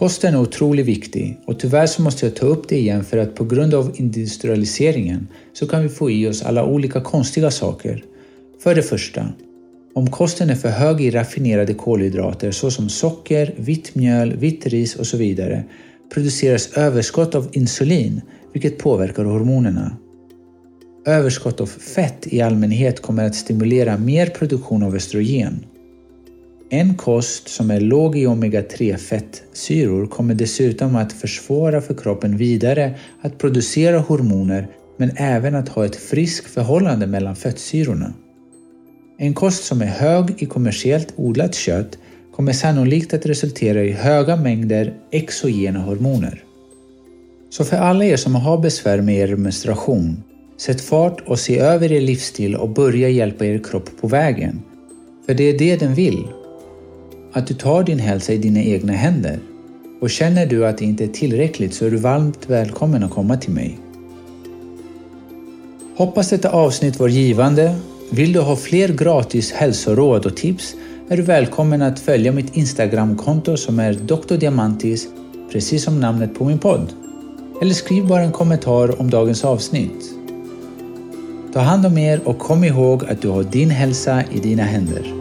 Kosten 0.00 0.34
är 0.34 0.40
otroligt 0.40 0.86
viktig 0.86 1.38
och 1.46 1.58
tyvärr 1.58 1.86
så 1.86 2.02
måste 2.02 2.26
jag 2.26 2.36
ta 2.36 2.46
upp 2.46 2.68
det 2.68 2.78
igen 2.78 3.04
för 3.04 3.18
att 3.18 3.34
på 3.34 3.44
grund 3.44 3.74
av 3.74 3.92
industrialiseringen 3.96 5.28
så 5.52 5.66
kan 5.66 5.82
vi 5.82 5.88
få 5.88 6.10
i 6.10 6.28
oss 6.28 6.42
alla 6.42 6.64
olika 6.64 7.00
konstiga 7.00 7.50
saker. 7.50 8.04
För 8.62 8.74
det 8.74 8.82
första, 8.82 9.28
om 9.94 10.10
kosten 10.10 10.50
är 10.50 10.54
för 10.54 10.68
hög 10.68 11.00
i 11.00 11.10
raffinerade 11.10 11.74
kolhydrater 11.74 12.50
såsom 12.50 12.88
socker, 12.88 13.54
vitt 13.56 13.94
mjöl, 13.94 14.36
vitt 14.36 14.66
ris 14.66 14.96
och 14.96 15.06
så 15.06 15.16
vidare 15.16 15.64
produceras 16.14 16.72
överskott 16.76 17.34
av 17.34 17.48
insulin 17.52 18.20
vilket 18.52 18.78
påverkar 18.78 19.24
hormonerna. 19.24 19.96
Överskott 21.06 21.60
av 21.60 21.66
fett 21.66 22.26
i 22.26 22.40
allmänhet 22.40 23.02
kommer 23.02 23.24
att 23.24 23.34
stimulera 23.34 23.98
mer 23.98 24.26
produktion 24.26 24.82
av 24.82 24.94
östrogen 24.94 25.64
en 26.72 26.94
kost 26.94 27.48
som 27.48 27.70
är 27.70 27.80
låg 27.80 28.16
i 28.16 28.26
omega-3 28.26 28.96
fettsyror 28.96 30.06
kommer 30.06 30.34
dessutom 30.34 30.96
att 30.96 31.12
försvåra 31.12 31.80
för 31.80 31.94
kroppen 31.94 32.36
vidare 32.36 32.94
att 33.20 33.38
producera 33.38 33.98
hormoner 33.98 34.68
men 34.96 35.10
även 35.16 35.54
att 35.54 35.68
ha 35.68 35.84
ett 35.84 35.96
friskt 35.96 36.50
förhållande 36.50 37.06
mellan 37.06 37.36
fettsyrorna. 37.36 38.12
En 39.18 39.34
kost 39.34 39.64
som 39.64 39.82
är 39.82 39.86
hög 39.86 40.34
i 40.38 40.46
kommersiellt 40.46 41.12
odlat 41.16 41.54
kött 41.54 41.98
kommer 42.36 42.52
sannolikt 42.52 43.14
att 43.14 43.26
resultera 43.26 43.82
i 43.84 43.92
höga 43.92 44.36
mängder 44.36 44.94
exogena 45.10 45.80
hormoner. 45.80 46.44
Så 47.50 47.64
för 47.64 47.76
alla 47.76 48.04
er 48.04 48.16
som 48.16 48.34
har 48.34 48.58
besvär 48.58 49.00
med 49.00 49.14
er 49.14 49.36
menstruation, 49.36 50.22
sätt 50.58 50.80
fart 50.80 51.20
och 51.26 51.38
se 51.38 51.58
över 51.58 51.92
er 51.92 52.00
livsstil 52.00 52.56
och 52.56 52.68
börja 52.68 53.08
hjälpa 53.08 53.46
er 53.46 53.58
kropp 53.58 53.90
på 54.00 54.08
vägen. 54.08 54.62
För 55.26 55.34
det 55.34 55.44
är 55.44 55.58
det 55.58 55.76
den 55.76 55.94
vill 55.94 56.24
att 57.32 57.46
du 57.46 57.54
tar 57.54 57.82
din 57.82 57.98
hälsa 57.98 58.32
i 58.32 58.38
dina 58.38 58.62
egna 58.62 58.92
händer. 58.92 59.38
Och 60.00 60.10
känner 60.10 60.46
du 60.46 60.66
att 60.66 60.78
det 60.78 60.84
inte 60.84 61.04
är 61.04 61.08
tillräckligt 61.08 61.74
så 61.74 61.86
är 61.86 61.90
du 61.90 61.96
varmt 61.96 62.38
välkommen 62.46 63.02
att 63.02 63.10
komma 63.10 63.36
till 63.36 63.52
mig. 63.52 63.78
Hoppas 65.96 66.30
detta 66.30 66.50
avsnitt 66.50 66.98
var 66.98 67.08
givande. 67.08 67.74
Vill 68.10 68.32
du 68.32 68.40
ha 68.40 68.56
fler 68.56 68.88
gratis 68.88 69.52
hälsoråd 69.52 70.26
och 70.26 70.36
tips 70.36 70.74
är 71.08 71.16
du 71.16 71.22
välkommen 71.22 71.82
att 71.82 72.00
följa 72.00 72.32
mitt 72.32 72.56
Instagramkonto 72.56 73.56
som 73.56 73.78
är 73.78 73.92
Dr. 73.92 74.34
Diamantis, 74.36 75.08
precis 75.52 75.84
som 75.84 76.00
namnet 76.00 76.34
på 76.34 76.44
min 76.44 76.58
podd. 76.58 76.92
Eller 77.62 77.74
skriv 77.74 78.06
bara 78.06 78.22
en 78.22 78.32
kommentar 78.32 79.00
om 79.00 79.10
dagens 79.10 79.44
avsnitt. 79.44 80.10
Ta 81.52 81.60
hand 81.60 81.86
om 81.86 81.98
er 81.98 82.20
och 82.24 82.38
kom 82.38 82.64
ihåg 82.64 83.04
att 83.04 83.22
du 83.22 83.28
har 83.28 83.42
din 83.42 83.70
hälsa 83.70 84.22
i 84.32 84.38
dina 84.38 84.62
händer. 84.62 85.19